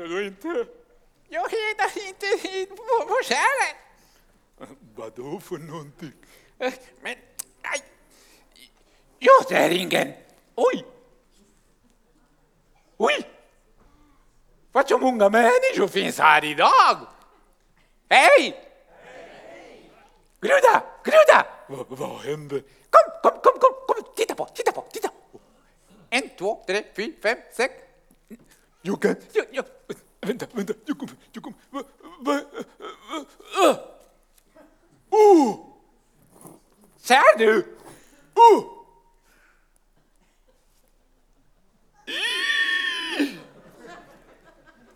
[0.00, 0.66] heter du inte?
[1.28, 3.76] Jag heter inte på, på skäret.
[4.94, 6.12] Vadå för någonting?
[7.00, 7.14] Men,
[7.62, 7.82] aj.
[9.18, 10.12] Jag ser ingen.
[10.54, 10.84] Oj!
[12.96, 13.30] Oj!
[14.72, 16.96] Vad så många människor finns här idag.
[18.08, 18.66] Hej!
[20.40, 21.46] Gruda, Gruda!
[21.68, 22.60] Va, vad hände?
[22.90, 25.10] Kom, kom, kom, kom, kom, titta på, titta på, titta!
[26.10, 27.74] En, två, tre, fyra, fem, sex.
[28.82, 28.98] Jo,
[29.52, 29.62] jo.
[30.20, 31.16] vänta, vänta, kommer.
[31.70, 31.82] Va,
[32.20, 32.40] va,
[33.56, 33.76] va,
[35.12, 35.56] uh.
[36.96, 37.76] Ser du?
[38.34, 38.80] Oh!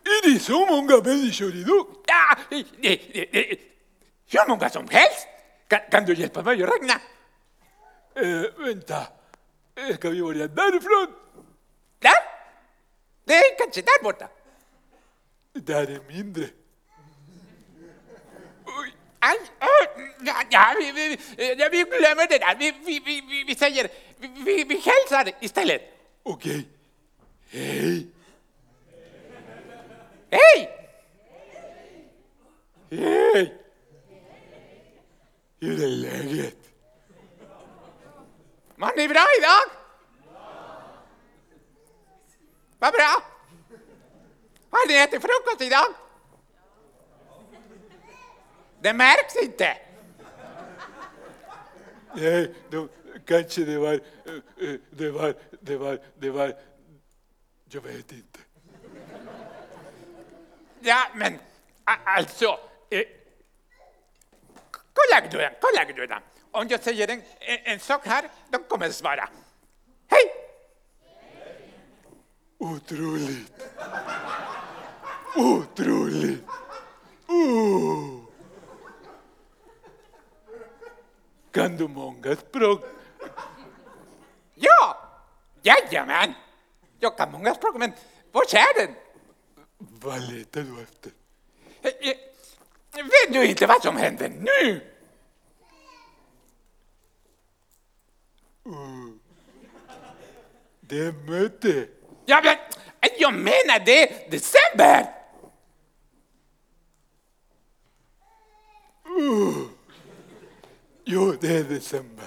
[0.04, 1.86] Är det så många människor idag?
[2.06, 3.00] Ja, det, det,
[3.32, 3.58] det,
[4.30, 5.26] hur många som helst.
[5.68, 7.00] Kan, kan du hjälpa mig att räkna?
[8.58, 9.06] Vänta,
[9.94, 11.23] ska vi börja därifrån?
[13.27, 14.28] Är kanske där borta.
[15.53, 16.48] Där är mindre.
[18.64, 22.56] Oj, aj, aj, ja, ja, vi, vi, vi, vi glömmer det där.
[22.58, 25.83] Vi, vi, vi, vi, vi säger, vi, vi, vi hälsar istället.
[26.22, 26.69] Okej.
[27.50, 28.06] Hej.
[30.31, 30.70] Hej!
[32.91, 33.55] Hej!
[35.61, 36.56] Hur är läget?
[38.77, 39.73] Mår ni bra idag?
[42.84, 43.22] Vad bra.
[44.70, 45.86] Har ni ätit frukost idag?
[48.80, 49.76] Det märks inte.
[52.14, 52.88] Nej, de,
[53.26, 54.00] kanske det var,
[54.91, 56.56] det var, det var, det var,
[57.68, 58.38] jag vet inte.
[60.80, 61.38] Ja, men
[61.84, 62.58] alltså...
[62.91, 63.02] Eh,
[64.70, 66.20] kolla Gudrun, kolla Gudrun.
[66.50, 69.28] Om jag säger en, en, en sak här, då kommer svara.
[70.08, 70.44] Hej!
[72.58, 73.52] Otroligt.
[75.36, 76.44] Otroligt.
[77.27, 78.20] Oh.
[81.50, 82.81] Kan du många språk?
[84.54, 84.97] Ja!
[85.62, 86.32] Jajamän!
[87.00, 87.92] Jag kan många språk, men
[88.32, 88.94] var är den?
[89.78, 91.12] Vad letar du efter?
[91.82, 92.16] Eh, eh,
[93.04, 94.81] Vet du inte vad som händer nu?
[100.81, 101.86] Det är möte.
[102.24, 102.56] Ja, men
[103.18, 105.06] jag menar det december!
[111.04, 112.24] Jo, det är december.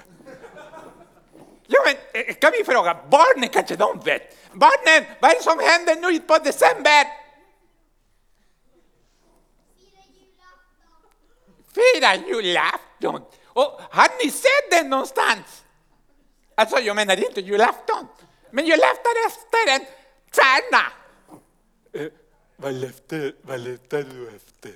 [1.66, 4.36] Ja, men eh, kan vi fråga barnen kanske de vet?
[4.52, 7.04] Barnen, vad är det som händer nu på december?
[11.74, 13.22] Fira julafton.
[13.46, 15.64] Och har ni sett den någonstans?
[16.54, 18.06] Alltså, jag menar inte julafton,
[18.50, 19.86] men julafton efter en
[20.32, 20.92] stjärna.
[21.92, 22.12] Eh,
[22.56, 24.72] vad, letar, vad letar du efter?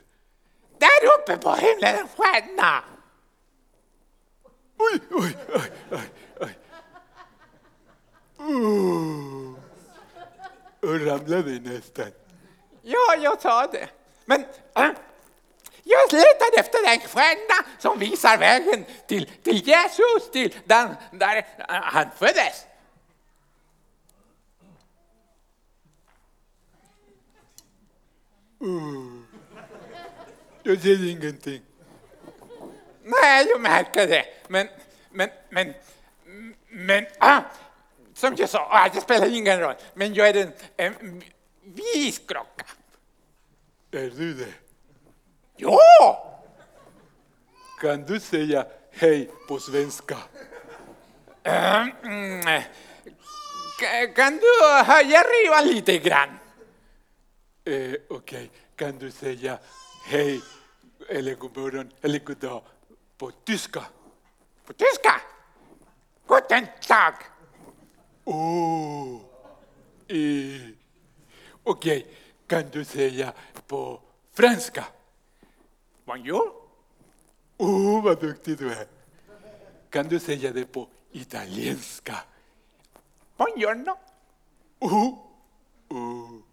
[0.78, 2.84] Där uppe på himlen en stjärna.
[4.78, 6.10] Oj, oj, oj, oj,
[6.40, 6.58] oj.
[8.38, 9.54] Oh.
[10.80, 12.10] Och ramlade nästan.
[12.82, 13.88] Ja, jag sa det.
[14.24, 14.40] Men
[14.74, 14.90] äh,
[15.82, 21.64] jag letar efter en stjärna som visar vägen till, till Jesus, till den, där äh,
[21.68, 22.66] han föddes.
[30.62, 31.62] Jag ser ingenting.
[33.04, 34.24] Nej, jag märker det.
[34.48, 34.68] Men,
[35.10, 35.74] men, men,
[36.68, 37.40] men, ah,
[38.14, 39.74] som jag sa, ah, det spelar ingen roll.
[39.94, 41.22] Men jag är en, en
[41.64, 42.64] visklocka.
[43.90, 44.52] Är du det?
[45.56, 46.28] Ja!
[47.80, 50.16] Kan du säga hej på svenska?
[51.42, 52.40] Mm,
[53.80, 56.28] ka- kan du höja rivan lite grann?
[57.64, 59.58] Eh, Okej, kan du säga
[60.04, 60.40] hej
[61.08, 62.62] eller god morgon eller god dag
[63.18, 63.84] på tyska?
[64.66, 65.20] På tyska?
[66.26, 67.14] Guten Tag.
[68.24, 69.20] Oh.
[70.08, 70.69] Eh.
[71.62, 72.06] Okej,
[72.46, 73.32] kan du säga
[73.66, 74.00] på
[74.32, 74.84] franska?
[76.04, 76.52] Bonjour.
[77.56, 78.87] Oh, vad duktig du är.
[79.90, 82.16] Kan du säga det på italienska?
[83.37, 83.96] Buongiorno.
[84.78, 85.19] Oh.
[85.88, 86.51] Oh.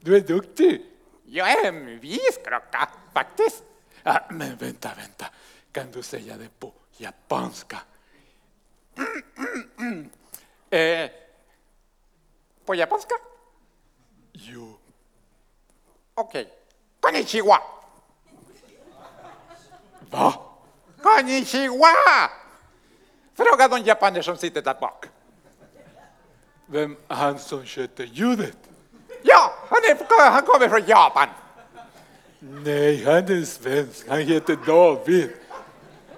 [0.00, 0.84] Du är duktig.
[1.24, 3.64] Jag är en visklocka, faktiskt.
[4.02, 5.26] Ah, men vänta, vänta.
[5.72, 7.78] Kan du säga det på japanska?
[10.70, 11.10] Eh,
[12.64, 13.14] på japanska?
[14.32, 14.78] Jo.
[16.14, 16.48] Okej.
[17.00, 17.62] Konnichiwa.
[20.10, 20.34] Va?
[21.02, 22.30] Konnichiwa!
[23.34, 25.06] Fråga de japaner som sitter där bak.
[26.66, 28.58] Vem han som sköter ljudet?
[29.28, 31.28] Ja, han, är, han kommer från Japan.
[32.38, 34.08] Nej, han är svensk.
[34.08, 35.30] Han heter David.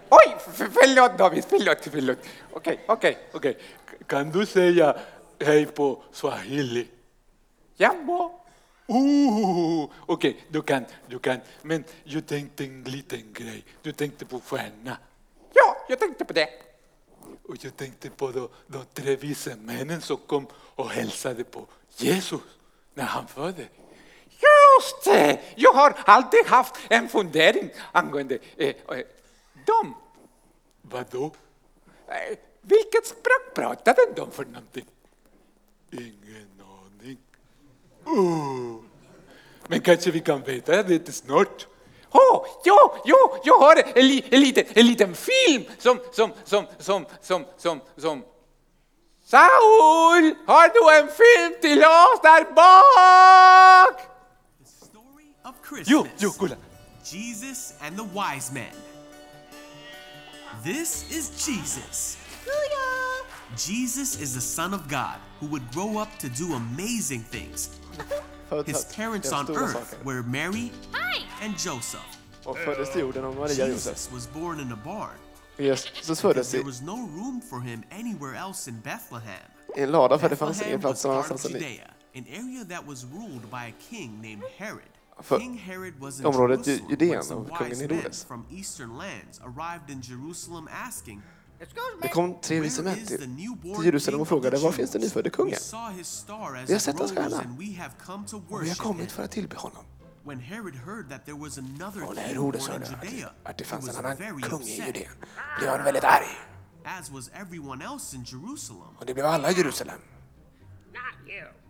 [0.09, 2.19] Oj, förlåt David, förlåt, förlåt.
[2.53, 3.19] Okej, okej.
[3.33, 3.59] Okej,
[4.07, 4.97] kan du säga
[5.41, 6.89] hej på swahili?
[7.77, 8.33] Jambo.
[10.07, 11.41] Okej, du kan, du kan.
[11.63, 13.65] Men jag tänkte en liten grej.
[13.83, 14.97] Du tänkte på stjärna.
[15.53, 16.49] Ja, jag tänkte på det.
[17.49, 21.67] Och jag tänkte på de, de tre vise männen som kom och hälsade på
[21.97, 22.41] Jesus
[22.95, 23.69] när han födde.
[24.29, 25.41] Just det!
[25.55, 28.75] Jag har alltid haft en fundering angående eh, eh,
[29.67, 29.95] dem.
[30.83, 31.33] Vadå?
[32.09, 34.87] Eh, vilket språk pratade de för någonting?
[35.91, 37.19] Ingen aning.
[38.05, 38.81] Oh.
[39.67, 41.67] Men kanske vi kan veta det snart.
[42.13, 46.67] Oh, ja, ja, jag har en, li, en, liten, en liten film som, som, som,
[46.79, 48.25] som, som, som, som...
[49.31, 54.01] Saul, har du en film till oss där bak?
[54.65, 55.89] Story of Christmas.
[55.89, 56.57] Jo, jo, kolla.
[57.05, 58.75] Jesus and the wise men.
[60.65, 62.17] This is Jesus.
[63.57, 67.71] Jesus is the Son of God who would grow up to do amazing things.
[68.67, 70.73] His parents on earth were Mary
[71.41, 72.01] and Joseph.
[72.45, 73.87] Och föddes till jorden av Maria och Josef.
[73.87, 75.19] Jesus was born in a barn.
[75.59, 79.51] Jesus föddes i, was no room for him anywhere else in Bethlehem.
[79.77, 81.55] i en lada för det fanns ingen plats någon annanstans än i.
[81.55, 81.85] Judea,
[82.17, 84.81] an area that was ruled by a king named Herod.
[85.23, 88.25] För King Herod was in området Judeen when some av kungen wise men Herodes.
[88.25, 91.23] from eastern lands arrived in Jerusalem asking,
[92.03, 95.59] Det kom tre "Where vise män till, Jerusalem och frågade var finns den nyfödde kungen?
[96.67, 97.37] Vi har sett hans stjärna.
[97.39, 99.85] Och vi har kommit him." för att tillbe honom.
[100.31, 103.59] When Herod heard that there was another Och när king Herodes hörde att, Judea, att
[103.59, 105.11] det he fanns was en annan very kung i upset, Judeen
[105.59, 106.39] blev han väldigt arg.
[106.85, 108.97] as was everyone else in Jerusalem.
[108.99, 110.01] Och det blev alla i Jerusalem.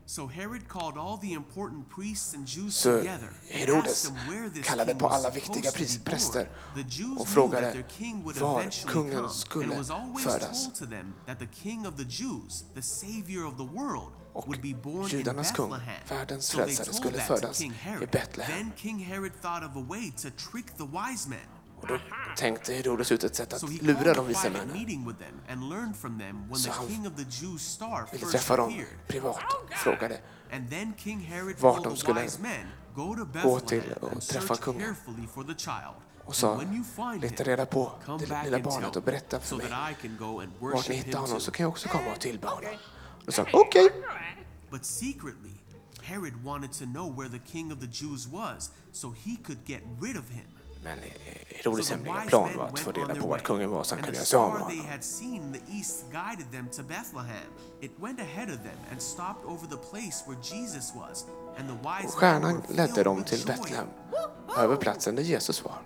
[0.06, 4.34] So Herod called all the important priests and Jews Så together and Herodes asked them
[4.34, 6.04] where this kallade king på was alla supposed viktiga to be pris- born.
[6.04, 9.32] präster The Jews och knew frågade that their king would var eventually kungen come, and
[9.32, 10.64] skulle it was always födas.
[10.64, 14.54] told to them that the king of the Jews, the savior of the world, Och
[15.08, 15.74] judarnas kung,
[16.08, 17.72] världens frälsare, skulle födas i.
[18.12, 18.56] Betlehem.
[18.58, 21.38] Then King Herod thought of a way to trick the wise men.
[21.80, 21.98] Och då
[22.36, 24.72] tänkte Herodes ut ett sätt So att he lura de vise männen.
[24.72, 27.62] meeting with them and learned from them when Så the han king of the Jews
[27.62, 29.36] star Ville träffa dem privat
[29.70, 30.20] och frågade
[30.52, 33.78] And then King Herod Vart told de the skulle wise men, go to gå till
[33.80, 34.80] Bethlehem och and träffa search kungen.
[34.86, 35.94] carefully for the child.
[36.24, 39.02] och sa when you find leta him, reda på come det back lilla barnet och
[39.02, 41.64] berätta för so mig that I can go and vart ni hittar honom så kan
[41.64, 42.70] jag också komma och tillbe honom.
[43.28, 43.88] Sa han okej.
[44.70, 45.50] But secretly,
[46.02, 49.82] Herod wanted to know where the king of the Jews was so he could get
[50.00, 50.46] rid of him.
[50.84, 51.10] Men eh,
[51.56, 54.04] Herodes the hemliga wise plan var att få reda på vart kungen var så han
[54.04, 54.86] kunde göra sig av med honom.
[54.88, 57.50] had seen in the east guided them to Bethlehem.
[57.80, 61.26] It went ahead of them and stopped over the place where Jesus was,
[61.58, 63.46] and the wise Och stjärnan ledde dem till.
[63.46, 63.86] Betlehem,
[64.56, 65.78] över platsen där Jesus var.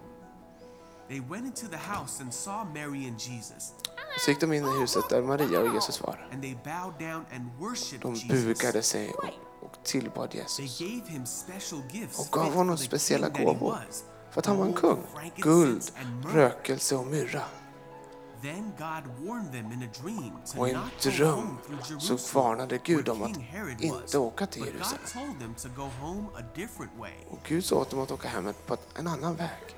[1.09, 3.73] They went into the house and saw Mary and Jesus,
[4.19, 6.29] Så gick de in i huset där Maria och Jesus var.
[8.01, 9.25] De bugade sig och,
[9.61, 10.81] och tillbad Jesus.
[12.19, 13.77] Och gav honom speciella gåvor.
[14.31, 15.03] För att han var en kung.
[15.37, 15.91] Guld,
[16.33, 17.43] rökelse och myrra.
[18.43, 21.59] Then God warned them in a dream to Och i en dröm
[21.99, 23.39] så varnade Gud dem att
[23.83, 25.05] inte åka till Jerusalem.
[25.13, 27.13] told them to go home a different way.
[27.31, 29.77] Och Gud sa åt dem att åka hem på en annan väg.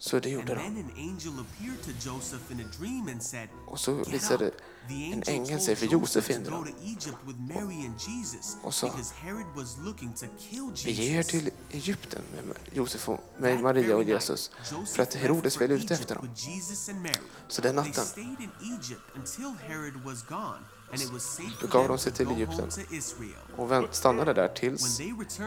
[0.00, 0.60] Så det gjorde de.
[0.60, 4.54] an angel appeared to Joseph in a dream and said, Och så "Get visade up."
[4.88, 6.46] The en ängel sig för Josef and
[8.00, 11.30] Jesus Och sa, because Herod was looking to kill Vi ger Jesus.
[11.30, 14.50] till Egypten med Josef och med Maria och Jesus
[14.94, 16.28] för att Herodes vill ute efter dem.
[17.48, 18.04] Så den natten
[21.60, 22.70] Då gav de sig till Egypten.
[23.56, 25.00] och stannade där tills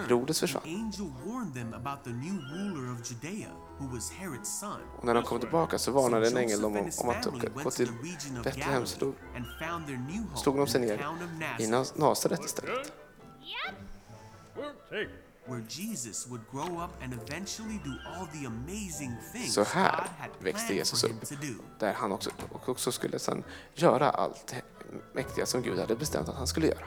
[0.07, 0.63] the försvann.
[0.65, 4.81] angel warned them about the new ruler of Judea, who was Herod's son.
[4.97, 7.25] Och när de kom tillbaka så varnade en ängel dem om, om att
[7.63, 7.91] gå till
[8.43, 8.85] Betlehem.
[8.85, 9.13] Så då
[10.35, 11.07] slog de sig ner
[11.59, 12.91] i Nasaret istället.
[15.47, 20.07] where Jesus would grow up and eventually do all the amazing things Så här
[20.39, 21.29] växte Jesus upp.
[21.79, 23.43] Där han också, och också skulle sedan
[23.73, 24.61] göra allt det
[25.13, 26.85] mäktiga som Gud hade bestämt att han skulle göra.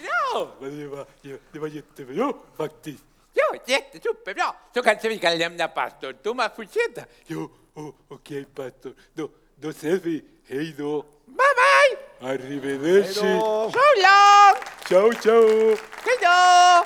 [0.00, 0.48] Bra!
[0.60, 1.06] Det var,
[1.52, 3.04] det var jättebra faktiskt.
[3.32, 4.54] Ja, jättesuperbra!
[4.74, 7.02] Så kanske vi kan lämna pastor Thomas fortsätta.
[7.26, 8.92] Jo, oh, okej pastor.
[9.14, 11.02] Då, då säger vi hej då.
[11.26, 12.28] Bye bye!
[12.28, 13.14] Arrivederci.
[13.14, 14.56] So long!
[14.88, 15.76] Ciao, ciao.
[16.04, 16.84] Hej då!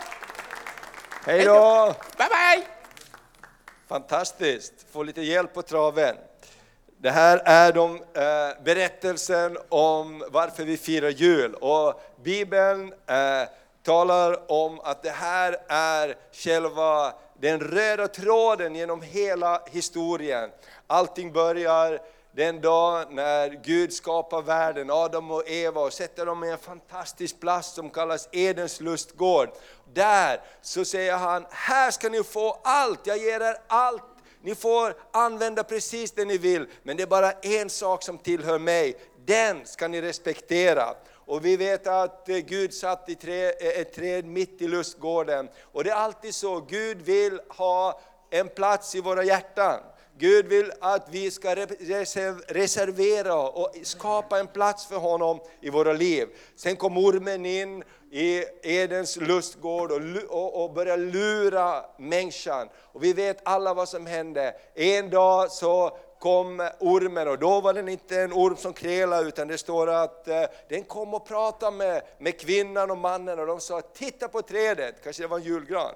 [1.24, 1.94] Hej då!
[2.18, 2.66] Bye bye!
[3.88, 4.86] Fantastiskt!
[4.92, 6.16] Få lite hjälp på traven.
[7.02, 11.54] Det här är de, eh, berättelsen om varför vi firar jul.
[11.54, 13.48] Och Bibeln eh,
[13.82, 20.50] talar om att det här är själva den röda tråden genom hela historien.
[20.86, 21.98] Allting börjar
[22.32, 27.40] den dag när Gud skapar världen, Adam och Eva, och sätter dem i en fantastisk
[27.40, 29.48] plats som kallas Edens lustgård.
[29.92, 34.11] Där så säger han, här ska ni få allt, jag ger er allt
[34.42, 38.58] ni får använda precis det ni vill, men det är bara en sak som tillhör
[38.58, 38.96] mig.
[39.24, 40.94] Den ska ni respektera.
[41.24, 45.48] Och vi vet att eh, Gud satt i trä, eh, ett träd mitt i lustgården.
[45.72, 49.80] Och det är alltid så, Gud vill ha en plats i våra hjärtan.
[50.18, 51.54] Gud vill att vi ska
[52.48, 56.28] reservera och skapa en plats för honom i våra liv.
[56.56, 62.68] Sen kom ormen in i Edens lustgård och, och, och börjar lura människan.
[62.76, 64.54] Och vi vet alla vad som hände.
[64.74, 69.48] En dag så kom ormen och då var den inte en orm som krälade, utan
[69.48, 73.60] det står att eh, den kom och pratade med, med kvinnan och mannen och de
[73.60, 75.94] sa titta på trädet, kanske det var en julgran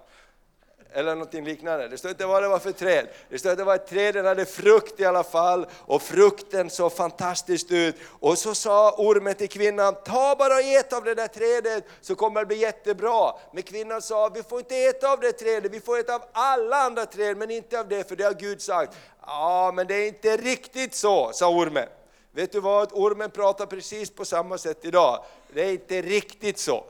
[0.96, 1.88] eller någonting liknande.
[1.88, 3.06] Det står inte vad det var för träd.
[3.28, 6.70] Det står att det var ett träd, den hade frukt i alla fall och frukten
[6.70, 7.96] såg fantastiskt ut.
[8.20, 12.14] Och så sa ormen till kvinnan, ta bara och ät av det där trädet så
[12.14, 13.32] kommer det bli jättebra.
[13.52, 16.76] Men kvinnan sa, vi får inte äta av det trädet, vi får äta av alla
[16.76, 18.96] andra träd men inte av det för det har Gud sagt.
[19.26, 21.88] Ja, men det är inte riktigt så, sa ormen.
[22.32, 25.24] Vet du vad, ormen pratar precis på samma sätt idag.
[25.52, 26.84] Det är inte riktigt så.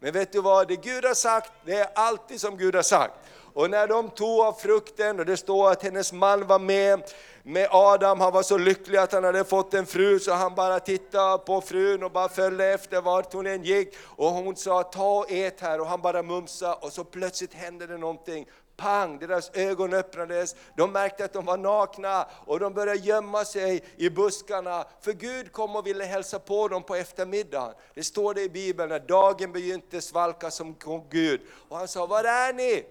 [0.00, 3.14] Men vet du vad, det Gud har sagt, det är alltid som Gud har sagt.
[3.54, 7.02] Och när de tog av frukten, och det står att hennes man var med,
[7.42, 10.80] med Adam, han var så lycklig att han hade fått en fru så han bara
[10.80, 13.94] tittade på frun och bara följde efter vart hon än gick.
[14.02, 17.86] Och hon sa ta och ät här och han bara mumsade och så plötsligt hände
[17.86, 18.46] det någonting
[18.80, 23.84] pang, deras ögon öppnades, de märkte att de var nakna och de började gömma sig
[23.96, 27.74] i buskarna, för Gud kom och ville hälsa på dem på eftermiddagen.
[27.94, 31.40] Det står det i Bibeln, när dagen begynte svalka som kom Gud.
[31.68, 32.84] Och han sa, var är ni?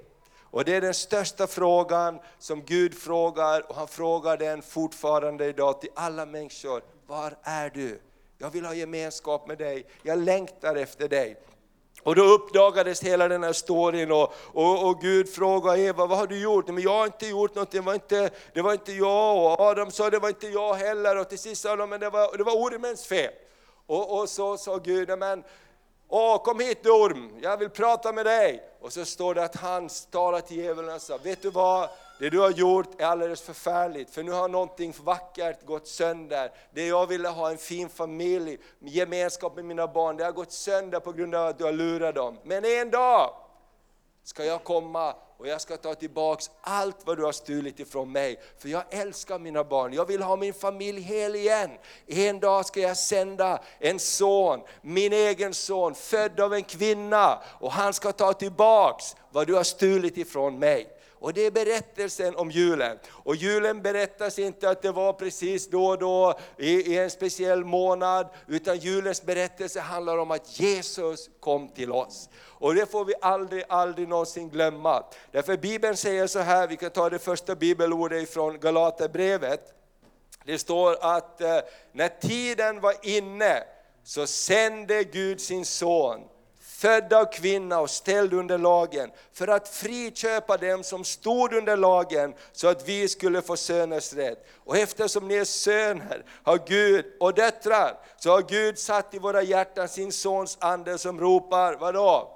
[0.52, 5.82] Och det är den största frågan som Gud frågar, och han frågar den fortfarande idag
[5.82, 6.84] till alla människor.
[7.08, 8.02] Var är du?
[8.38, 11.38] Jag vill ha gemenskap med dig, jag längtar efter dig.
[12.04, 16.28] Och då uppdagades hela den här storyn och, och, och, Gud frågade Eva, vad har
[16.28, 16.68] du gjort?
[16.68, 19.38] Men jag har inte gjort någonting, det var inte, det var inte jag.
[19.38, 21.18] Och Adam sa, det var inte jag heller.
[21.18, 23.32] Och till sist sa de, men det var, det var ormens fel.
[23.86, 25.44] Och, och så sa Gud, men
[26.12, 28.64] Åh, kom hit orm, jag vill prata med dig.
[28.82, 31.90] Och så står det att han talar till djävulen och sa, vet du vad?
[32.20, 36.52] Det du har gjort är alldeles förfärligt, för nu har någonting vackert gått sönder.
[36.74, 41.00] Det jag ville ha, en fin familj, gemenskap med mina barn, det har gått sönder
[41.00, 42.40] på grund av att du har lurat dem.
[42.44, 43.34] Men en dag
[44.24, 48.40] ska jag komma och jag ska ta tillbaks allt vad du har stulit ifrån mig.
[48.58, 51.70] För jag älskar mina barn, jag vill ha min familj hel igen.
[52.08, 57.40] En dag ska jag sända en son, min egen son, född av en kvinna.
[57.60, 60.99] Och han ska ta tillbaks vad du har stulit ifrån mig.
[61.20, 63.00] Och det är berättelsen om julen.
[63.10, 67.66] Och julen berättas inte att det var precis då och då i, i en speciell
[67.66, 72.30] månad, utan julens berättelse handlar om att Jesus kom till oss.
[72.46, 75.04] Och det får vi aldrig, aldrig någonsin glömma.
[75.32, 79.74] Därför Bibeln säger så här, vi kan ta det första bibelordet från Galaterbrevet.
[80.46, 81.60] Det står att eh,
[81.92, 83.64] när tiden var inne
[84.04, 86.20] så sände Gud sin son
[86.80, 92.34] född av kvinna och ställd under lagen, för att friköpa dem som stod under lagen,
[92.52, 94.48] så att vi skulle få söners rätt.
[94.66, 99.42] Och eftersom ni är söner har Gud, och döttrar, så har Gud satt i våra
[99.42, 102.36] hjärtan sin sons ande som ropar, vadå?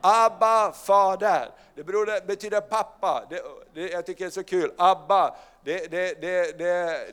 [0.00, 1.50] Abba, fader.
[1.74, 1.84] Det
[2.26, 3.26] betyder pappa.
[3.30, 3.42] Det,
[3.74, 4.72] det, jag tycker det är så kul.
[4.78, 6.58] Abba, det, det, det,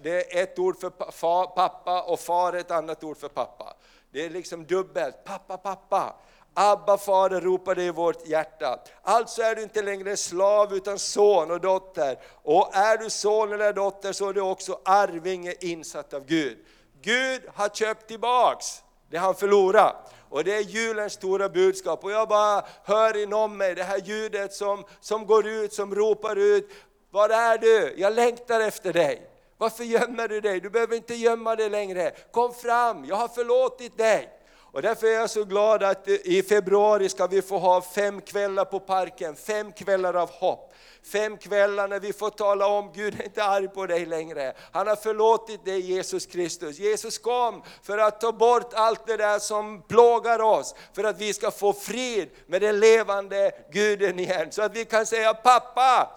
[0.04, 3.76] det, är ett ord för pappa och far är ett annat ord för pappa.
[4.12, 5.24] Det är liksom dubbelt.
[5.24, 6.16] Pappa, pappa.
[6.58, 8.80] Abba fader ropar det i vårt hjärta.
[9.02, 12.18] Alltså är du inte längre slav utan son och dotter.
[12.44, 16.58] Och är du son eller dotter så är du också arvinge insatt av Gud.
[17.02, 19.96] Gud har köpt tillbaks det han förlorade.
[20.30, 22.04] Och det är julens stora budskap.
[22.04, 26.36] Och jag bara hör inom mig det här ljudet som, som går ut, som ropar
[26.36, 26.70] ut.
[27.12, 27.94] Var är du?
[27.98, 29.30] Jag längtar efter dig.
[29.58, 30.60] Varför gömmer du dig?
[30.60, 32.12] Du behöver inte gömma dig längre.
[32.32, 34.35] Kom fram, jag har förlåtit dig.
[34.76, 38.22] Och därför är jag så glad att eh, i februari ska vi få ha fem
[38.22, 40.74] kvällar på parken, fem kvällar av hopp.
[41.12, 44.54] Fem kvällar när vi får tala om, Gud är inte arg på dig längre.
[44.72, 46.80] Han har förlåtit dig Jesus Kristus.
[46.80, 51.34] Jesus kom för att ta bort allt det där som plågar oss, för att vi
[51.34, 54.52] ska få frid med den levande Guden igen.
[54.52, 56.10] Så att vi kan säga, pappa,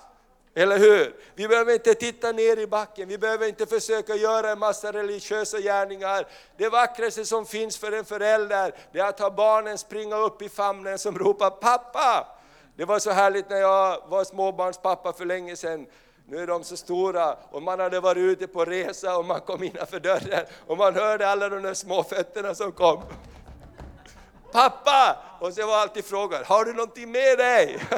[0.54, 1.16] eller hur?
[1.34, 5.60] Vi behöver inte titta ner i backen, vi behöver inte försöka göra en massa religiösa
[5.60, 6.26] gärningar.
[6.56, 10.48] Det vackraste som finns för en förälder, det är att ha barnen springa upp i
[10.48, 12.26] famnen som ropar pappa!
[12.76, 15.86] Det var så härligt när jag var småbarnspappa för länge sedan.
[16.26, 19.62] Nu är de så stora och man hade varit ute på resa och man kom
[19.62, 23.02] innanför dörren och man hörde alla de där små fötterna som kom.
[24.52, 25.16] Pappa!
[25.40, 27.78] Och så var alltid frågan, har du någonting med dig?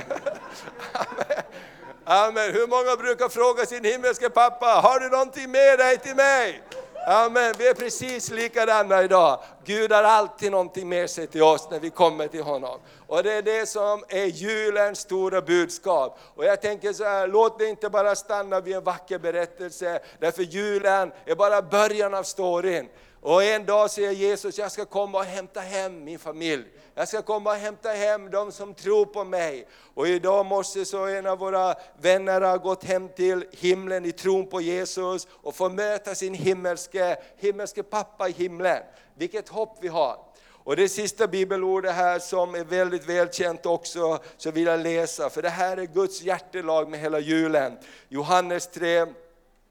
[2.11, 2.53] Amen.
[2.53, 6.63] Hur många brukar fråga sin himmelske pappa, har du någonting med dig till mig?
[7.07, 7.55] Amen.
[7.59, 9.41] Vi är precis likadana idag.
[9.65, 12.81] Gud har alltid någonting med sig till oss när vi kommer till honom.
[13.07, 16.19] Och det är det som är julens stora budskap.
[16.35, 20.43] Och jag tänker så här, låt det inte bara stanna vid en vacker berättelse, därför
[20.43, 22.89] julen är bara början av storyn.
[23.23, 26.65] Och en dag säger Jesus, jag ska komma och hämta hem min familj.
[26.95, 29.67] Jag ska komma och hämta hem de som tror på mig.
[29.95, 34.47] Och idag måste så en av våra vänner ha gått hem till himlen i tron
[34.47, 38.83] på Jesus och få möta sin himmelske, himmelske pappa i himlen.
[39.21, 40.19] Vilket hopp vi har.
[40.65, 45.43] Och det sista bibelordet här som är väldigt välkänt också, så vill jag läsa, för
[45.43, 47.79] det här är Guds hjärtelag med hela julen.
[48.09, 49.07] Johannes 3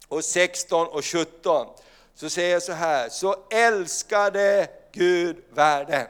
[0.08, 1.68] och 16 och 17
[2.16, 6.08] så säger jag så här, så älskade Gud världen.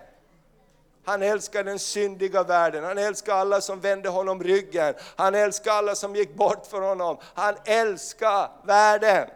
[1.05, 5.95] Han älskar den syndiga världen, han älskar alla som vände honom ryggen, han älskar alla
[5.95, 7.17] som gick bort från honom.
[7.33, 9.29] Han älskar världen.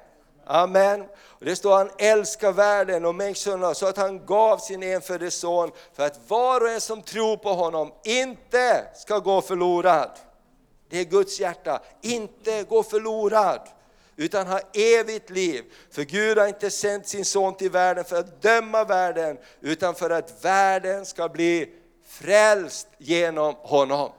[0.45, 1.05] Amen.
[1.25, 5.71] Och det står han älskar världen och människorna så att han gav sin enfödde son
[5.93, 10.09] för att var och en som tror på honom inte ska gå förlorad.
[10.89, 13.61] Det är Guds hjärta, inte gå förlorad
[14.15, 15.63] utan ha evigt liv.
[15.91, 20.09] För Gud har inte sänt sin son till världen för att döma världen, utan för
[20.09, 21.69] att världen ska bli
[22.05, 24.11] frälst genom honom.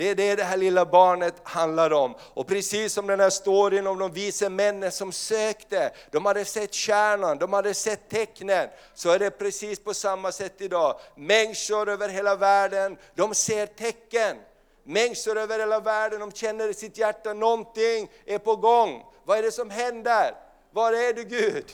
[0.00, 2.14] Det är det det här lilla barnet handlar om.
[2.20, 6.74] Och precis som den här storyn om de vise männen som sökte, de hade sett
[6.74, 11.00] kärnan, de hade sett tecknen, så är det precis på samma sätt idag.
[11.16, 14.36] Människor över hela världen, de ser tecken.
[14.84, 19.04] Människor över hela världen, de känner i sitt hjärta, någonting är på gång.
[19.24, 20.34] Vad är det som händer?
[20.70, 21.64] Var är du Gud?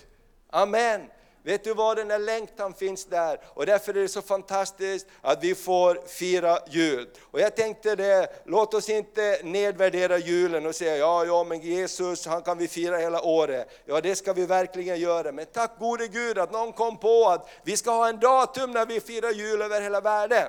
[0.51, 1.01] Amen.
[1.47, 5.45] Vet du vad, den där längtan finns där och därför är det så fantastiskt att
[5.45, 7.09] vi får fira jul.
[7.31, 12.27] Och jag tänkte det, låt oss inte nedvärdera julen och säga ja, ja men Jesus
[12.27, 13.69] han kan vi fira hela året.
[13.85, 17.49] Ja det ska vi verkligen göra, men tack gode Gud att någon kom på att
[17.65, 20.49] vi ska ha en datum när vi firar jul över hela världen.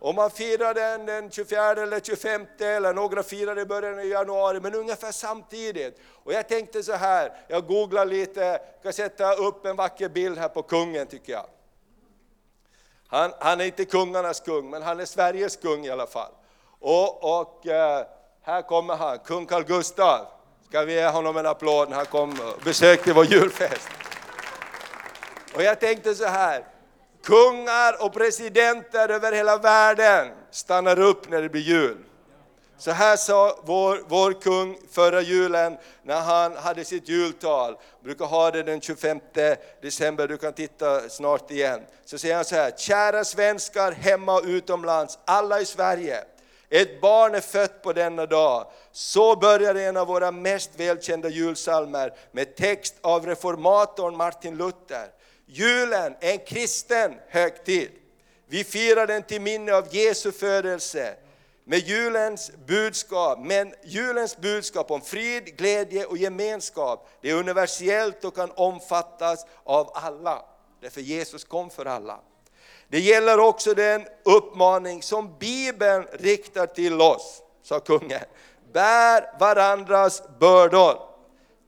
[0.00, 4.60] Om man firar den den 24 eller 25 eller några firar i början av januari,
[4.60, 6.00] men ungefär samtidigt.
[6.24, 10.48] Och jag tänkte så här, jag googlar lite, ska sätta upp en vacker bild här
[10.48, 11.46] på kungen tycker jag.
[13.08, 16.32] Han, han är inte kungarnas kung, men han är Sveriges kung i alla fall.
[16.80, 18.06] Och, och eh,
[18.42, 20.26] här kommer han, kung Carl Gustaf.
[20.68, 23.88] Ska vi ge honom en applåd när han kom och besökte vår julfest.
[25.54, 26.64] Och jag tänkte så här,
[27.26, 31.96] Kungar och presidenter över hela världen stannar upp när det blir jul.
[32.78, 38.50] Så här sa vår, vår kung förra julen när han hade sitt jultal, brukar ha
[38.50, 39.20] det den 25
[39.82, 41.80] december, du kan titta snart igen.
[42.04, 46.24] Så säger han så här, kära svenskar hemma och utomlands, alla i Sverige.
[46.70, 48.66] Ett barn är fött på denna dag.
[48.92, 55.15] Så börjar en av våra mest välkända julsalmer med text av reformatorn Martin Luther.
[55.46, 57.90] Julen är en kristen högtid.
[58.46, 61.14] Vi firar den till minne av Jesu födelse
[61.64, 63.38] med julens budskap.
[63.42, 69.90] Men julens budskap om frid, glädje och gemenskap, det är universellt och kan omfattas av
[69.94, 70.44] alla.
[70.80, 72.20] Därför Jesus kom för alla.
[72.88, 78.20] Det gäller också den uppmaning som Bibeln riktar till oss, sa kungen.
[78.72, 80.98] Bär varandras bördor.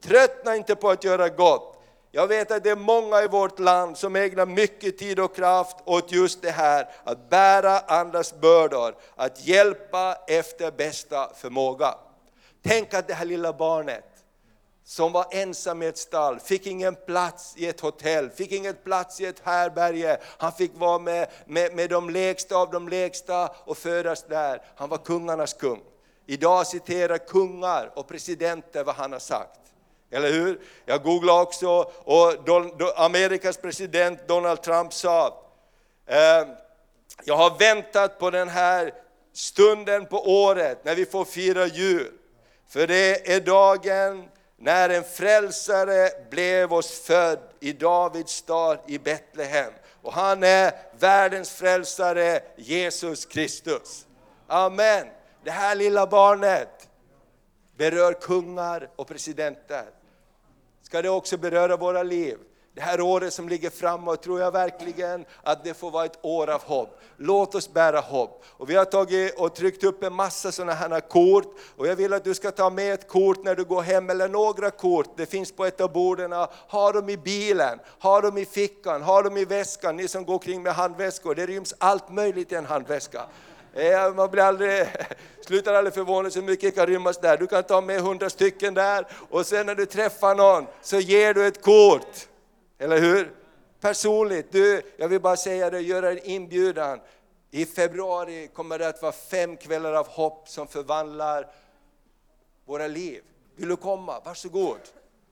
[0.03, 1.78] Tröttna inte på att göra gott.
[2.11, 5.77] Jag vet att det är många i vårt land som ägnar mycket tid och kraft
[5.85, 11.95] åt just det här, att bära andras bördor, att hjälpa efter bästa förmåga.
[12.63, 14.05] Tänk att det här lilla barnet
[14.83, 19.21] som var ensam i ett stall, fick ingen plats i ett hotell, fick ingen plats
[19.21, 20.19] i ett härberge.
[20.37, 24.61] Han fick vara med, med, med de lägsta av de lägsta och födas där.
[24.75, 25.81] Han var kungarnas kung.
[26.25, 29.59] Idag citerar kungar och presidenter vad han har sagt.
[30.11, 30.59] Eller hur?
[30.85, 32.33] Jag googlade också och
[32.95, 35.41] Amerikas president Donald Trump sa,
[36.05, 36.47] eh,
[37.23, 38.93] jag har väntat på den här
[39.33, 42.11] stunden på året när vi får fira jul.
[42.67, 49.73] För det är dagen när en frälsare blev oss född i Davids stad i Betlehem.
[50.01, 54.05] Och han är världens frälsare, Jesus Kristus.
[54.47, 55.07] Amen.
[55.43, 56.89] Det här lilla barnet
[57.77, 59.85] berör kungar och presidenter.
[60.89, 62.37] Ska det också beröra våra liv?
[62.75, 66.49] Det här året som ligger framåt tror jag verkligen att det får vara ett år
[66.49, 66.99] av hopp.
[67.17, 68.43] Låt oss bära hopp.
[68.47, 72.13] Och vi har tagit och tryckt upp en massa sådana här kort och jag vill
[72.13, 75.17] att du ska ta med ett kort när du går hem eller några kort.
[75.17, 76.31] Det finns på ett av borden.
[76.67, 79.95] Ha dem i bilen, ha dem i fickan, ha dem i väskan.
[79.95, 83.25] Ni som går kring med handväskor, det ryms allt möjligt i en handväska.
[83.79, 84.87] Eh, man blir aldrig,
[85.41, 87.37] slutar aldrig förvånas hur mycket kan rymmas där.
[87.37, 91.33] Du kan ta med hundra stycken där och sen när du träffar någon så ger
[91.33, 92.27] du ett kort.
[92.77, 93.31] Eller hur?
[93.81, 96.99] Personligt, du, jag vill bara säga det, göra en inbjudan.
[97.51, 101.47] I februari kommer det att vara fem kvällar av hopp som förvandlar
[102.65, 103.21] våra liv.
[103.55, 104.19] Vill du komma?
[104.25, 104.79] Varsågod.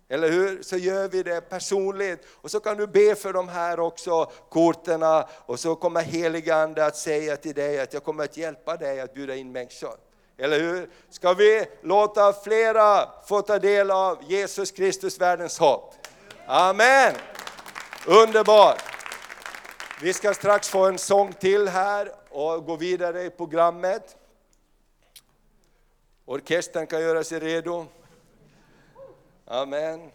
[0.09, 0.63] Eller hur?
[0.63, 2.27] Så gör vi det personligt.
[2.31, 5.03] Och så kan du be för de här också korten.
[5.45, 9.01] och så kommer helige Ande att säga till dig att jag kommer att hjälpa dig
[9.01, 9.95] att bjuda in människor.
[10.37, 10.89] Eller hur?
[11.09, 15.93] Ska vi låta flera få ta del av Jesus Kristus, världens hopp?
[16.47, 17.15] Amen!
[18.07, 18.83] Underbart!
[20.01, 24.15] Vi ska strax få en sång till här och gå vidare i programmet.
[26.25, 27.85] Orkestern kan göra sig redo.
[29.49, 30.11] Amen.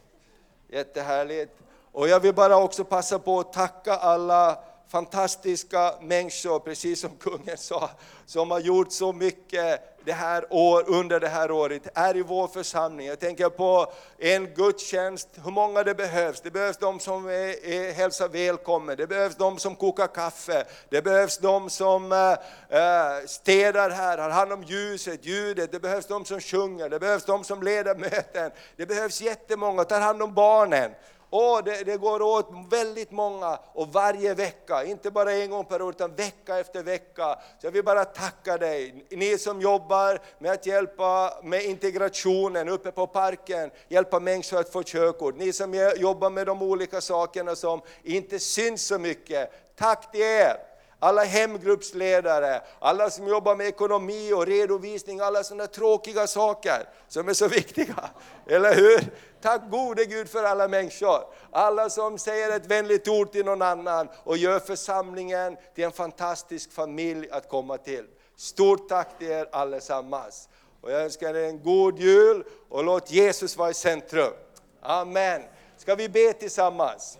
[0.69, 1.53] Jättehärligt.
[1.93, 7.57] Och jag vill bara också passa på att tacka alla fantastiska människor, precis som kungen
[7.57, 7.91] sa,
[8.27, 12.49] som har gjort så mycket det här år, under det här året, är i vår
[12.49, 13.07] församling.
[13.07, 16.41] Jag tänker på en gudstjänst, hur många det behövs.
[16.41, 21.03] Det behövs de som är, är, hälsar välkommen, det behövs de som kokar kaffe, det
[21.03, 26.41] behövs de som äh, städar här, har hand om ljuset, ljudet, det behövs de som
[26.41, 30.91] sjunger, det behövs de som leder möten, det behövs jättemånga, tar hand om barnen.
[31.35, 35.83] Åh, det, det, går åt väldigt många och varje vecka, inte bara en gång per
[35.83, 37.39] år utan vecka efter vecka.
[37.59, 42.93] Så jag vill bara tacka dig, ni som jobbar med att hjälpa med integrationen uppe
[42.93, 45.37] på parken, hjälpa människor att få körkort.
[45.37, 50.72] Ni som jobbar med de olika sakerna som inte syns så mycket, tack till er!
[51.03, 57.33] Alla hemgruppsledare, alla som jobbar med ekonomi och redovisning, alla sådana tråkiga saker som är
[57.33, 58.11] så viktiga.
[58.47, 59.01] Eller hur?
[59.41, 61.25] Tack gode Gud för alla människor.
[61.51, 66.73] Alla som säger ett vänligt ord till någon annan och gör församlingen till en fantastisk
[66.73, 68.05] familj att komma till.
[68.37, 70.49] Stort tack till er allesammans.
[70.81, 74.33] Och jag önskar er en god jul och låt Jesus vara i centrum.
[74.83, 75.43] Amen.
[75.77, 77.19] Ska vi be tillsammans?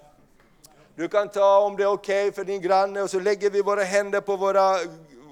[0.97, 3.63] Du kan ta om det är okej okay för din granne och så lägger vi
[3.63, 4.77] våra händer på våra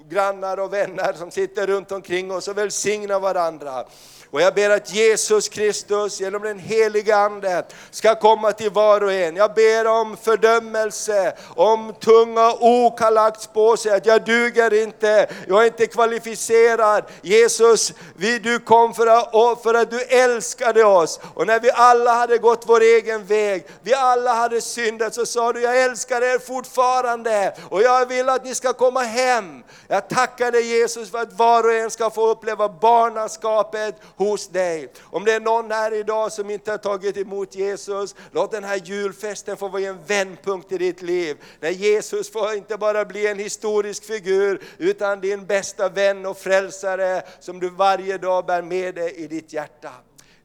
[0.09, 3.85] grannar och vänner som sitter runt omkring oss och välsignar varandra.
[4.31, 9.13] Och jag ber att Jesus Kristus genom den heliga Ande ska komma till var och
[9.13, 9.35] en.
[9.35, 15.29] Jag ber om fördömelse, om tunga ok har lagts på sig, att jag duger inte,
[15.47, 17.03] jag är inte kvalificerad.
[17.21, 21.19] Jesus, vi, du kom för att, för att du älskade oss.
[21.33, 25.53] Och när vi alla hade gått vår egen väg, vi alla hade syndat, så sa
[25.53, 29.63] du, jag älskar er fortfarande och jag vill att ni ska komma hem.
[29.87, 34.91] Jag tackar dig Jesus för att var och en ska få uppleva barnaskapet hos dig.
[35.01, 38.81] Om det är någon här idag som inte har tagit emot Jesus, låt den här
[38.83, 41.37] julfesten få vara en vändpunkt i ditt liv.
[41.59, 47.23] När Jesus får inte bara bli en historisk figur, utan din bästa vän och frälsare
[47.39, 49.91] som du varje dag bär med dig i ditt hjärta.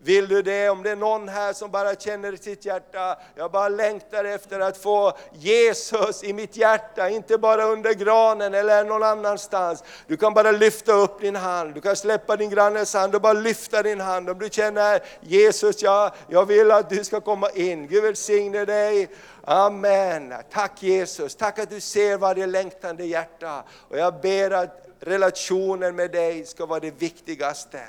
[0.06, 0.68] Vill du det?
[0.68, 4.60] Om det är någon här som bara känner i sitt hjärta, jag bara längtar efter
[4.60, 9.84] att få Jesus i mitt hjärta, inte bara under granen eller någon annanstans.
[10.06, 13.32] Du kan bara lyfta upp din hand, du kan släppa din grannes hand och bara
[13.32, 14.30] lyfta din hand.
[14.30, 17.86] Om du känner Jesus, ja, jag vill att du ska komma in.
[17.86, 19.08] Gud välsigne dig.
[19.44, 20.34] Amen.
[20.50, 23.64] Tack Jesus, tack att du ser varje längtande hjärta.
[23.88, 27.80] Och jag ber att relationen med dig ska vara det viktigaste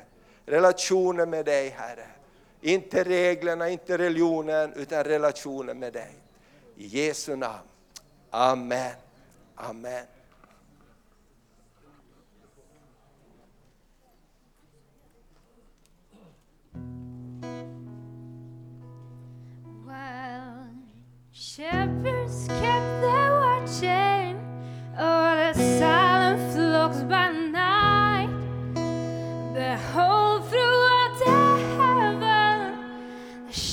[0.47, 2.07] relationen med dig Herre.
[2.61, 6.15] Inte reglerna, inte religionen, utan relationen med dig.
[6.75, 7.67] I Jesu namn.
[8.29, 8.93] Amen.
[9.55, 10.05] Amen.
[21.57, 24.37] shepherds kept their watching
[24.99, 28.29] o'er the silent flocks by night.
[29.55, 30.36] The whole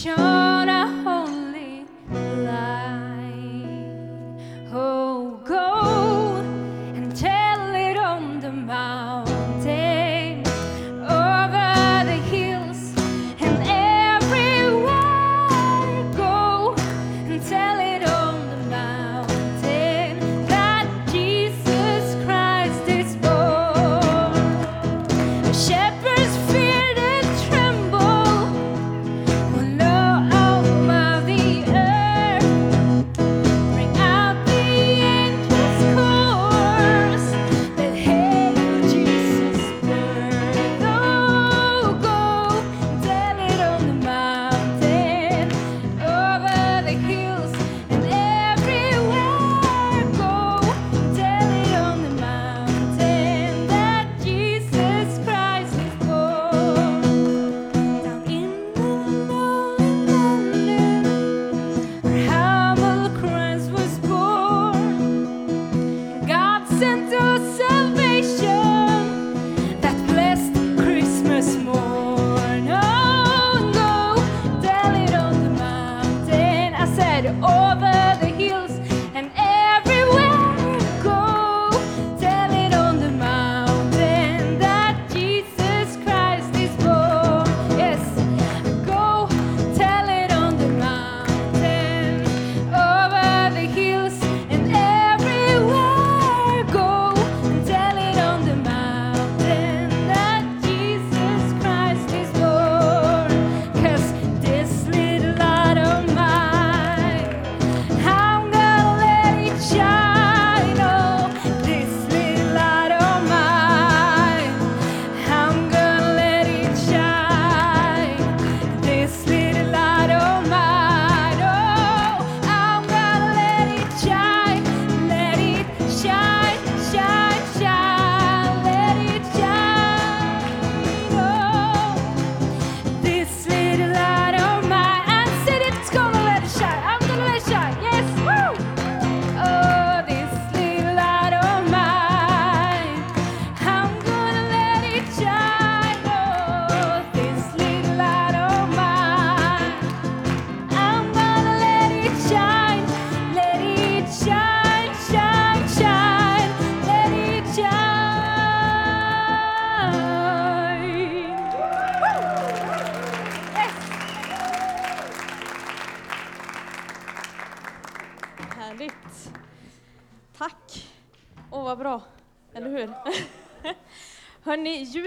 [0.04, 0.43] show.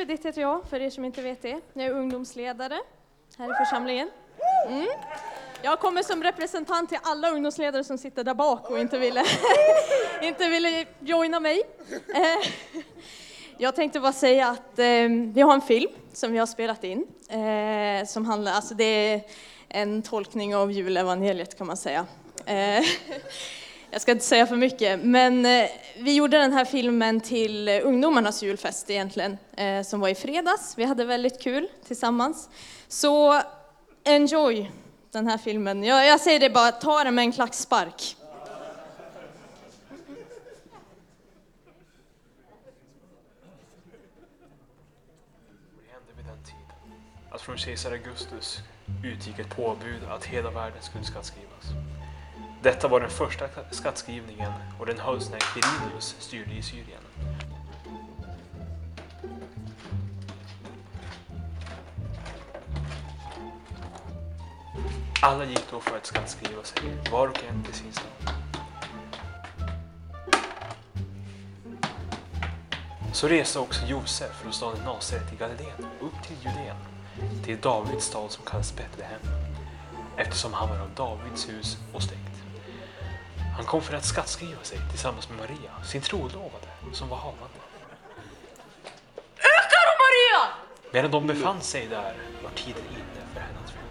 [0.07, 1.61] Hörni, heter jag, för er som inte vet det.
[1.73, 2.79] Jag är ungdomsledare
[3.37, 4.09] här i församlingen.
[4.67, 4.87] Mm.
[5.61, 9.23] Jag kommer som representant till alla ungdomsledare som sitter där bak och inte ville,
[10.21, 11.61] inte ville joina mig.
[12.15, 12.51] Eh,
[13.57, 17.07] jag tänkte bara säga att eh, vi har en film som vi har spelat in,
[17.29, 19.21] eh, som handlar, alltså det är
[19.69, 22.05] en tolkning av julevangeliet kan man säga.
[22.45, 22.83] Eh,
[23.91, 27.79] jag ska inte säga för mycket, men eh, vi gjorde den här filmen till eh,
[27.83, 30.73] ungdomarnas julfest egentligen, eh, som var i fredags.
[30.77, 32.49] Vi hade väldigt kul tillsammans.
[32.87, 33.41] Så
[34.03, 34.71] enjoy
[35.11, 35.83] den här filmen.
[35.83, 38.15] Jag, jag säger det bara, ta den med en klackspark.
[45.75, 46.93] Det hände vid den tiden
[47.31, 48.59] att från kejsar Augustus
[49.03, 51.96] utgick ett påbud att hela världen skulle skattskrivas.
[52.61, 57.01] Detta var den första skattskrivningen och den hölls när Quirinius styrde i Syrien.
[65.21, 68.33] Alla gick då för att skattskriva sig, var och en till sin stad.
[73.13, 76.77] Så reste också Josef från staden Nasaret i Galileen upp till Judeen,
[77.43, 79.21] till Davids stad som kallas Betlehem,
[80.17, 82.36] eftersom han var av Davids hus och släkt.
[83.57, 87.59] Han kom för att skattskriva sig tillsammans med Maria, sin trolovade, som var havande.
[89.37, 90.47] Öka då Maria!
[90.91, 93.87] Medan de befann sig där var tiden inne för henne att föda.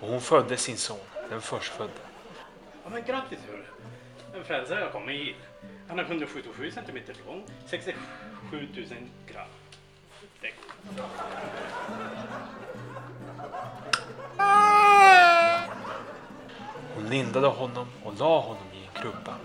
[0.00, 0.98] Och hon födde sin son,
[1.30, 1.92] den förstfödde.
[2.84, 3.64] Ja, men grattis hörru!
[4.34, 5.36] En frälsare har kommit hit.
[5.88, 8.86] Han är 177 centimeter lång, 67 000
[9.32, 9.46] gram.
[16.94, 19.36] Hon lindade honom och la honom i en krubba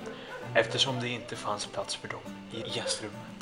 [0.56, 3.39] eftersom det inte fanns plats för dem i gästrummet.